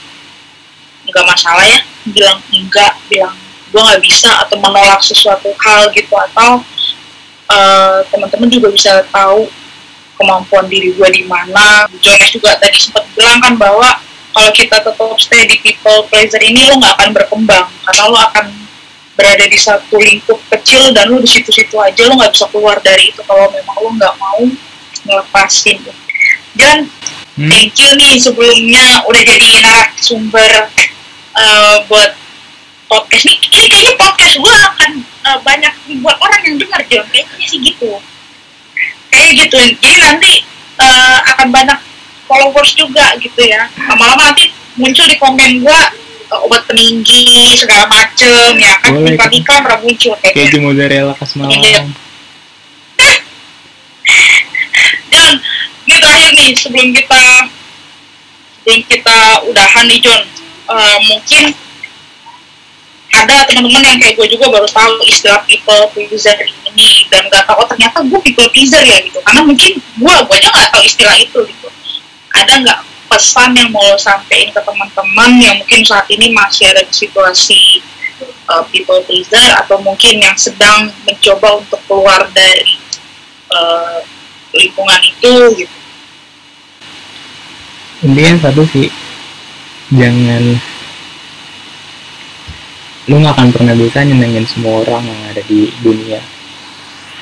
nggak 1.04 1.26
masalah 1.28 1.68
ya. 1.68 1.84
Bilang 2.08 2.39
enggak 2.56 2.96
bilang 3.12 3.36
gue 3.68 3.82
nggak 3.84 4.00
bisa 4.00 4.32
atau 4.48 4.56
menolak 4.63 5.04
sesuatu 5.04 5.52
hal 5.60 5.92
gitu 5.92 6.15
atau 6.15 6.63
uh, 7.52 8.00
teman-teman 8.08 8.48
juga 8.48 8.72
bisa 8.72 9.04
tahu 9.12 9.52
kemampuan 10.15 10.72
diri 10.72 10.96
gue 10.96 11.10
di 11.12 11.28
mana. 11.28 11.84
Jonas 12.00 12.32
juga 12.32 12.56
tadi 12.56 12.80
sempat 12.80 13.04
bilang 13.12 13.43
kan 13.43 13.60
bahwa 13.60 13.99
kalau 14.32 14.51
kita 14.56 14.80
tetap 14.80 15.20
stay 15.20 15.51
di 15.51 15.60
people 15.60 16.08
pleaser 16.08 16.39
ini 16.39 16.64
lo 16.64 16.80
nggak 16.80 16.95
akan 16.95 17.12
berkembang. 17.12 17.68
Karena 17.84 18.03
lo 18.08 18.18
akan 18.24 18.56
berada 19.20 19.43
di 19.51 19.60
satu 19.60 19.99
lingkup 19.99 20.39
kecil 20.47 20.95
dan 20.95 21.12
lo 21.12 21.20
di 21.20 21.28
situ-situ 21.28 21.76
aja 21.76 22.08
lo 22.08 22.16
nggak 22.16 22.32
bisa 22.32 22.47
keluar 22.47 22.80
dari 22.80 23.12
itu. 23.12 23.20
Kalau 23.28 23.51
memang 23.51 23.76
lo 23.84 23.89
nggak 23.99 24.16
mau 24.16 24.41
ngelepasin 25.03 25.84
dan 26.58 26.89
hmm. 27.38 27.50
thank 27.50 27.78
you 27.78 27.89
nih 27.97 28.18
sebelumnya 28.18 29.04
udah 29.06 29.22
jadi 29.22 29.47
narasumber 29.62 30.70
uh, 31.38 31.78
buat 31.86 32.18
podcast. 32.89 33.24
Nih 33.30 33.38
ini 33.38 33.47
kayaknya 33.70 33.93
podcast 34.02 34.36
gue 34.41 34.56
akan 34.56 34.91
uh, 35.30 35.39
banyak 35.45 35.74
buat 36.02 36.18
orang 36.18 36.41
yang 36.45 36.56
dengar 36.58 36.82
John 36.89 37.06
kayaknya 37.14 37.45
sih 37.45 37.60
gitu. 37.62 38.02
Kayak 39.14 39.32
gitu. 39.45 39.58
Jadi 39.78 39.97
nanti 40.02 40.34
uh, 40.82 41.18
akan 41.36 41.47
banyak 41.54 41.78
followers 42.26 42.74
juga 42.74 43.14
gitu 43.22 43.41
ya. 43.45 43.70
Lama-lama 43.89 44.34
nanti 44.34 44.50
muncul 44.78 45.06
di 45.06 45.18
komen 45.18 45.66
gua 45.66 45.89
uh, 46.34 46.45
obat 46.45 46.66
peninggi 46.70 47.58
segala 47.58 47.89
macem 47.89 48.58
ya 48.58 48.74
kan? 48.82 48.93
Pernah 48.93 49.80
muncul 49.82 50.14
kayak 50.22 50.50
di 50.54 50.60
mozzarella 50.62 51.14
khas 51.18 51.34
Malang 51.38 51.58
iya. 51.58 51.82
John 51.82 51.88
ini 55.89 56.18
terakhir 56.30 56.53
nih 56.53 56.57
sebelum 56.57 56.89
kita 56.93 57.25
sebelum 58.61 58.82
kita 58.86 59.19
udahan 59.49 59.86
nih 59.89 59.99
John 60.01 60.21
uh, 60.69 60.97
mungkin 61.09 61.45
ada 63.09 63.41
teman-teman 63.49 63.82
yang 63.82 63.97
kayak 63.97 64.15
gue 64.21 64.27
juga 64.38 64.53
baru 64.53 64.69
tahu 64.69 65.01
istilah 65.09 65.41
people 65.49 65.89
pleaser 65.97 66.38
ini. 66.69 67.09
Dan 67.09 67.25
gak 67.34 67.49
tahu 67.49 67.57
oh, 67.57 67.65
ternyata 67.65 68.05
gue 68.05 68.19
people 68.21 68.45
pleaser 68.53 68.86
ya 68.86 69.01
gitu. 69.01 69.17
Karena 69.25 69.41
mungkin 69.41 69.82
gue 69.82 70.13
gue 70.13 70.36
aja 70.38 70.49
gak 70.53 70.69
tahu 70.77 70.84
istilah 70.86 71.17
itu 71.17 71.39
gitu. 71.49 71.67
Ada 72.38 72.61
nggak 72.61 72.80
pesan 73.09 73.57
yang 73.57 73.73
mau 73.73 73.82
lo 73.82 73.97
ke 73.97 74.61
teman-teman 74.61 75.32
yang 75.41 75.57
mungkin 75.57 75.82
saat 75.82 76.05
ini 76.13 76.30
masih 76.30 76.69
ada 76.69 76.86
di 76.86 76.93
situasi 76.93 77.82
uh, 78.53 78.61
people 78.69 79.01
pleaser 79.09 79.57
atau 79.57 79.82
mungkin 79.82 80.21
yang 80.21 80.38
sedang 80.38 80.93
mencoba 81.09 81.65
untuk 81.65 81.82
keluar 81.89 82.30
dari 82.30 82.77
uh, 83.49 84.05
lingkungan 84.53 85.01
itu 85.01 85.34
gitu 85.65 85.78
intinya 88.06 88.47
satu 88.47 88.64
sih 88.70 88.88
jangan 89.91 90.56
lu 93.10 93.16
nggak 93.18 93.34
akan 93.36 93.50
pernah 93.50 93.74
bisa 93.74 94.06
nyenengin 94.06 94.45
semua 94.45 94.86
orang 94.86 95.02
yang 95.02 95.22
ada 95.34 95.41
di 95.50 95.74
dunia. 95.82 96.22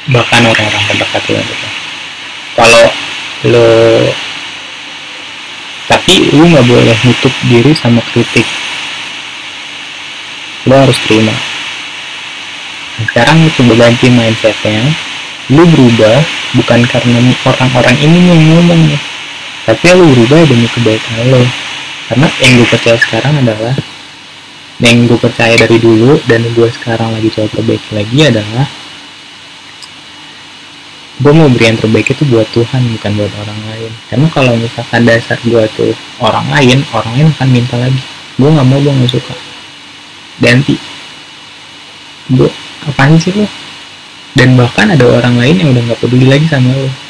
Bahkan 0.08 0.42
orang-orang 0.44 0.84
terdekat 0.88 1.24
lu 1.32 1.40
gitu 1.40 1.68
kalau 2.58 2.90
lo 3.54 3.70
tapi 5.88 6.34
lu 6.34 6.44
nggak 6.50 6.68
boleh 6.68 6.98
nutup 7.06 7.32
diri 7.48 7.72
sama 7.78 8.02
kritik. 8.12 8.44
Lo 10.68 10.76
harus 10.84 11.00
terima. 11.08 11.32
Nah, 11.32 13.06
sekarang 13.14 13.46
lu 13.46 13.50
coba 13.56 13.88
mindsetnya. 14.12 14.84
Lu 15.48 15.64
berubah 15.64 16.20
bukan 16.60 16.84
karena 16.92 17.24
orang-orang 17.48 17.96
ini 18.04 18.20
yang 18.20 18.42
ngomong 18.52 18.84
tapi 19.68 19.84
lu 20.00 20.08
berubah 20.16 20.48
demi 20.48 20.68
kebaikan 20.72 21.28
lo 21.28 21.44
karena 22.08 22.28
yang 22.40 22.52
gue 22.56 22.68
percaya 22.72 22.98
sekarang 23.04 23.36
adalah 23.44 23.76
yang 24.80 25.10
gue 25.12 25.20
percaya 25.20 25.60
dari 25.60 25.76
dulu 25.76 26.16
dan 26.24 26.40
gue 26.56 26.70
sekarang 26.80 27.12
lagi 27.12 27.28
coba 27.36 27.52
perbaiki 27.52 27.92
lagi 27.92 28.20
adalah 28.32 28.66
gue 31.18 31.34
mau 31.34 31.52
beri 31.52 31.66
yang 31.68 31.80
terbaik 31.82 32.08
itu 32.14 32.24
buat 32.30 32.48
Tuhan 32.54 32.82
bukan 32.94 33.12
buat 33.18 33.34
orang 33.42 33.60
lain. 33.74 33.92
Karena 34.06 34.30
kalau 34.30 34.54
misalkan 34.54 35.02
dasar 35.02 35.34
gue 35.42 35.64
tuh 35.74 35.90
orang 36.22 36.46
lain 36.54 36.86
orang 36.94 37.10
lain 37.18 37.28
akan 37.34 37.48
minta 37.50 37.74
lagi. 37.74 37.98
Gue 38.38 38.54
nggak 38.54 38.68
mau 38.70 38.78
gue 38.78 38.94
nggak 38.94 39.12
suka. 39.18 39.34
Ganti. 40.38 40.78
Gue 42.38 42.54
apaan 42.86 43.18
sih 43.18 43.34
lo 43.34 43.50
dan 44.38 44.54
bahkan 44.54 44.94
ada 44.94 45.02
orang 45.10 45.42
lain 45.42 45.58
yang 45.58 45.70
udah 45.74 45.84
nggak 45.90 46.00
peduli 46.06 46.30
lagi 46.30 46.46
sama 46.46 46.70
lo 46.70 47.07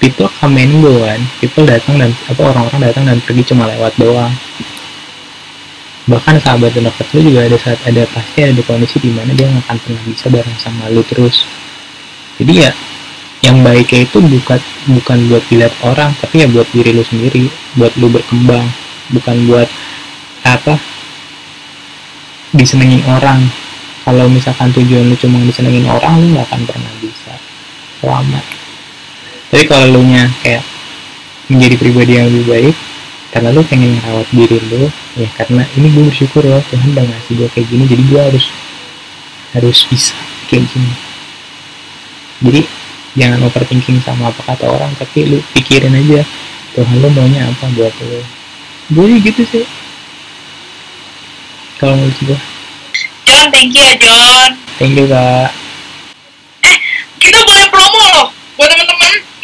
people 0.00 0.28
come 0.40 0.58
and 0.58 0.82
go 0.82 1.02
kan. 1.02 1.20
People 1.40 1.66
datang 1.66 2.00
dan 2.00 2.10
apa 2.28 2.40
orang-orang 2.42 2.80
datang 2.90 3.04
dan 3.06 3.18
pergi 3.22 3.42
cuma 3.54 3.68
lewat 3.70 3.92
doang. 3.98 4.32
Bahkan 6.04 6.36
sahabat 6.36 6.76
dan 6.76 6.84
dekat 6.84 7.06
lu 7.16 7.32
juga 7.32 7.48
ada 7.48 7.56
saat 7.56 7.80
ada 7.88 8.04
pasti 8.12 8.44
ada 8.44 8.60
kondisi 8.60 9.00
di 9.00 9.08
mana 9.08 9.32
dia 9.32 9.48
nggak 9.48 9.64
akan 9.64 9.76
pernah 9.80 10.02
bisa 10.04 10.26
bareng 10.28 10.58
sama 10.60 10.92
lu 10.92 11.00
terus. 11.06 11.48
Jadi 12.36 12.52
ya 12.60 12.70
yang 13.44 13.60
baiknya 13.64 14.08
itu 14.08 14.18
bukan 14.20 14.60
bukan 14.88 15.18
buat 15.28 15.44
dilihat 15.52 15.74
orang 15.84 16.16
tapi 16.16 16.44
ya 16.44 16.46
buat 16.48 16.68
diri 16.72 16.92
lu 16.92 17.04
sendiri 17.04 17.48
buat 17.80 17.92
lu 17.96 18.12
berkembang. 18.12 18.68
Bukan 19.12 19.36
buat 19.48 19.68
apa 20.44 20.76
disenengin 22.52 23.04
orang. 23.08 23.40
Kalau 24.04 24.28
misalkan 24.28 24.68
tujuan 24.76 25.08
lu 25.08 25.16
cuma 25.16 25.40
disenengin 25.40 25.88
orang 25.88 26.20
lu 26.20 26.36
nggak 26.36 26.44
akan 26.52 26.60
pernah 26.68 26.92
bisa 27.00 27.32
selamat 28.04 28.53
tapi 29.54 29.70
kalau 29.70 29.86
lu 29.86 30.02
nya 30.10 30.26
kayak 30.42 30.66
menjadi 31.46 31.78
pribadi 31.78 32.18
yang 32.18 32.26
lebih 32.26 32.44
baik 32.50 32.76
karena 33.30 33.54
lu 33.54 33.62
pengen 33.62 33.94
merawat 34.02 34.26
diri 34.34 34.58
lu 34.66 34.90
ya 35.14 35.30
karena 35.38 35.62
ini 35.78 35.94
gue 35.94 36.10
bersyukur 36.10 36.42
loh 36.42 36.58
Tuhan 36.74 36.90
udah 36.90 37.06
ngasih 37.06 37.32
gue 37.38 37.48
kayak 37.54 37.66
gini 37.70 37.86
jadi 37.86 38.02
gue 38.02 38.18
harus 38.18 38.50
harus 39.54 39.78
bisa 39.86 40.18
kayak 40.50 40.66
gini. 40.66 40.90
Jadi 42.42 42.60
jangan 43.14 43.46
overthinking 43.46 44.02
sama 44.02 44.34
apa 44.34 44.42
kata 44.42 44.66
orang 44.66 44.90
tapi 44.98 45.30
lu 45.30 45.38
pikirin 45.54 45.94
aja 45.94 46.26
Tuhan 46.74 46.98
lu 46.98 47.06
maunya 47.14 47.46
apa 47.46 47.70
buat 47.78 47.94
lu. 48.10 48.26
Gue 48.90 49.22
gitu 49.22 49.46
sih. 49.46 49.62
Kalau 51.78 51.94
menurut 51.94 52.18
gue 52.26 52.38
John 53.22 53.54
thank 53.54 53.70
you 53.70 53.86
ya 53.86 53.94
John. 54.02 54.50
Thank 54.82 54.98
you 54.98 55.06
kak. 55.06 55.54
Eh 56.66 56.76
kita 57.22 57.38
boleh 57.38 57.70
promo 57.70 58.02
loh 58.18 58.28
buat 58.58 58.70
teman-teman 58.70 58.93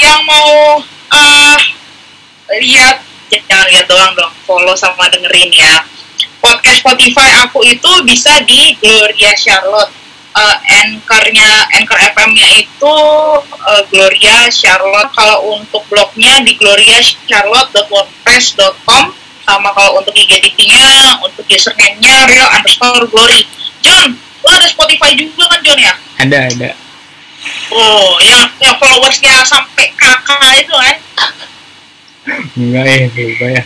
yang 0.00 0.24
mau 0.24 0.80
uh, 1.12 1.60
lihat 2.58 3.06
jangan 3.30 3.70
lihat 3.70 3.86
doang 3.86 4.10
dong 4.16 4.32
follow 4.48 4.74
sama 4.74 5.06
dengerin 5.12 5.52
ya. 5.54 5.84
Podcast 6.40 6.80
Spotify 6.80 7.44
aku 7.44 7.60
itu 7.68 8.00
bisa 8.08 8.40
di 8.48 8.72
Gloria 8.80 9.36
Charlotte. 9.36 9.92
Uh, 10.30 10.54
anchornya 10.62 11.66
anchor 11.74 11.98
FM-nya 12.14 12.62
itu 12.64 12.94
uh, 13.44 13.82
Gloria 13.92 14.48
Charlotte. 14.48 15.12
Kalau 15.12 15.52
untuk 15.58 15.84
blognya 15.90 16.40
di 16.40 16.56
gloriacharlotte.wordpress.com 16.56 19.04
sama 19.44 19.68
kalau 19.74 19.98
untuk 19.98 20.14
IGTV-nya 20.14 21.18
untuk 21.26 21.42
username-nya 21.44 22.24
real 22.30 22.46
underscore 22.56 23.04
glory. 23.10 23.44
John 23.82 24.14
lo 24.40 24.48
ada 24.48 24.64
Spotify 24.64 25.12
juga 25.18 25.44
kan 25.50 25.60
John 25.60 25.76
ya? 25.76 25.92
Ada 26.16 26.48
ada 26.56 26.72
oh 27.72 28.18
yang 28.22 28.46
yang 28.60 28.76
followersnya 28.76 29.44
sampai 29.46 29.90
kakak 29.96 30.60
itu 30.60 30.74
kan 30.74 30.96
enggak 32.56 32.84
ya 32.84 33.06
lupa 33.08 33.46
ya 33.48 33.62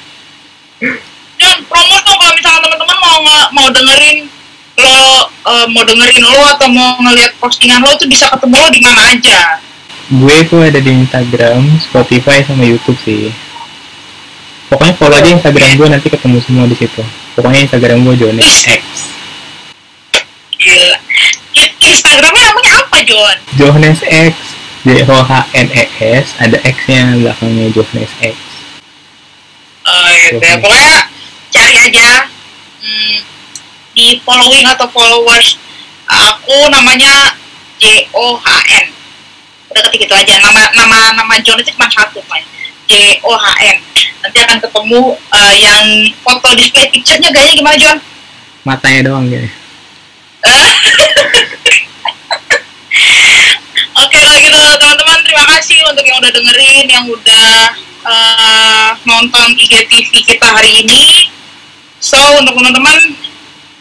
John 1.34 1.58
promo 1.66 1.96
dong 2.06 2.18
kalau 2.18 2.34
misalnya 2.38 2.60
teman-teman 2.62 2.98
mau 3.02 3.18
mau 3.50 3.68
dengerin 3.74 4.30
lo 4.74 4.98
uh, 5.46 5.66
mau 5.70 5.82
dengerin 5.86 6.22
lo 6.22 6.42
atau 6.54 6.66
mau 6.70 6.98
ngeliat 7.02 7.34
postingan 7.38 7.82
lo 7.82 7.94
itu 7.94 8.06
bisa 8.10 8.30
ketemu 8.30 8.54
lo 8.58 8.68
di 8.70 8.80
mana 8.82 9.02
aja? 9.14 9.58
Gue 10.04 10.44
tuh 10.44 10.60
ada 10.60 10.78
di 10.84 10.90
Instagram, 10.92 11.80
Spotify 11.80 12.44
sama 12.44 12.68
YouTube 12.68 12.98
sih. 13.02 13.32
Pokoknya 14.68 14.94
follow 15.00 15.16
aja 15.16 15.30
Instagram 15.32 15.70
gue 15.80 15.88
nanti 15.88 16.08
ketemu 16.12 16.38
semua 16.44 16.64
di 16.68 16.76
situ. 16.76 17.02
Pokoknya 17.38 17.64
Instagram 17.70 18.04
gue 18.04 18.14
Jones 18.20 18.66
X. 18.68 18.82
Gila. 20.60 20.98
Instagramnya 21.84 22.42
namanya 22.50 22.72
apa 22.82 22.93
John? 23.04 23.36
Jones 23.56 24.00
X. 24.04 24.34
J 24.84 25.00
O 25.08 25.16
H 25.16 25.48
N 25.56 25.72
E 25.72 25.84
S 25.96 26.36
ada 26.36 26.60
X-nya 26.60 27.16
belakangnya 27.16 27.72
Jones 27.72 28.12
X. 28.20 28.36
Oh 29.88 30.08
gitu 30.12 30.44
ya. 30.44 30.60
Pokoknya 30.60 31.08
cari 31.48 31.76
aja. 31.88 32.08
Hmm, 32.84 33.16
di 33.96 34.20
following 34.20 34.68
atau 34.68 34.84
followers 34.92 35.56
aku 36.04 36.68
namanya 36.68 37.32
J 37.80 38.12
O 38.12 38.36
H 38.36 38.48
N 38.68 38.84
udah 39.72 39.80
ketik 39.88 40.06
itu 40.06 40.14
aja 40.14 40.38
nama 40.38 40.70
nama 40.76 41.16
nama 41.16 41.34
John 41.40 41.58
itu 41.58 41.72
cuma 41.72 41.88
satu 41.88 42.20
kan 42.28 42.44
J 42.84 43.24
O 43.24 43.32
H 43.32 43.46
N 43.64 43.76
nanti 44.20 44.38
akan 44.44 44.58
ketemu 44.60 45.00
uh, 45.16 45.54
yang 45.56 45.84
foto 46.20 46.52
display 46.60 46.92
picture-nya 46.92 47.32
gayanya 47.32 47.56
gimana 47.56 47.76
John 47.80 47.98
matanya 48.68 49.08
doang 49.08 49.24
Oke 54.14 54.22
lah 54.22 54.38
gitu 54.38 54.62
teman-teman 54.78 55.18
terima 55.26 55.42
kasih 55.50 55.74
untuk 55.90 56.06
yang 56.06 56.22
udah 56.22 56.30
dengerin 56.30 56.86
yang 56.86 57.04
udah 57.10 57.50
uh, 58.06 58.94
nonton 59.02 59.58
IGTV 59.58 60.22
kita 60.22 60.46
hari 60.54 60.86
ini. 60.86 61.26
So 61.98 62.14
untuk 62.38 62.54
teman-teman 62.54 63.18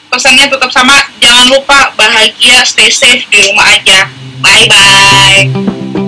pesannya 0.10 0.50
tetap 0.50 0.74
sama 0.74 0.98
jangan 1.22 1.54
lupa 1.54 1.94
bahagia 1.94 2.66
stay 2.66 2.90
safe 2.90 3.30
di 3.30 3.38
rumah 3.46 3.78
aja. 3.78 4.10
Bye 4.42 4.66
bye 4.66 6.02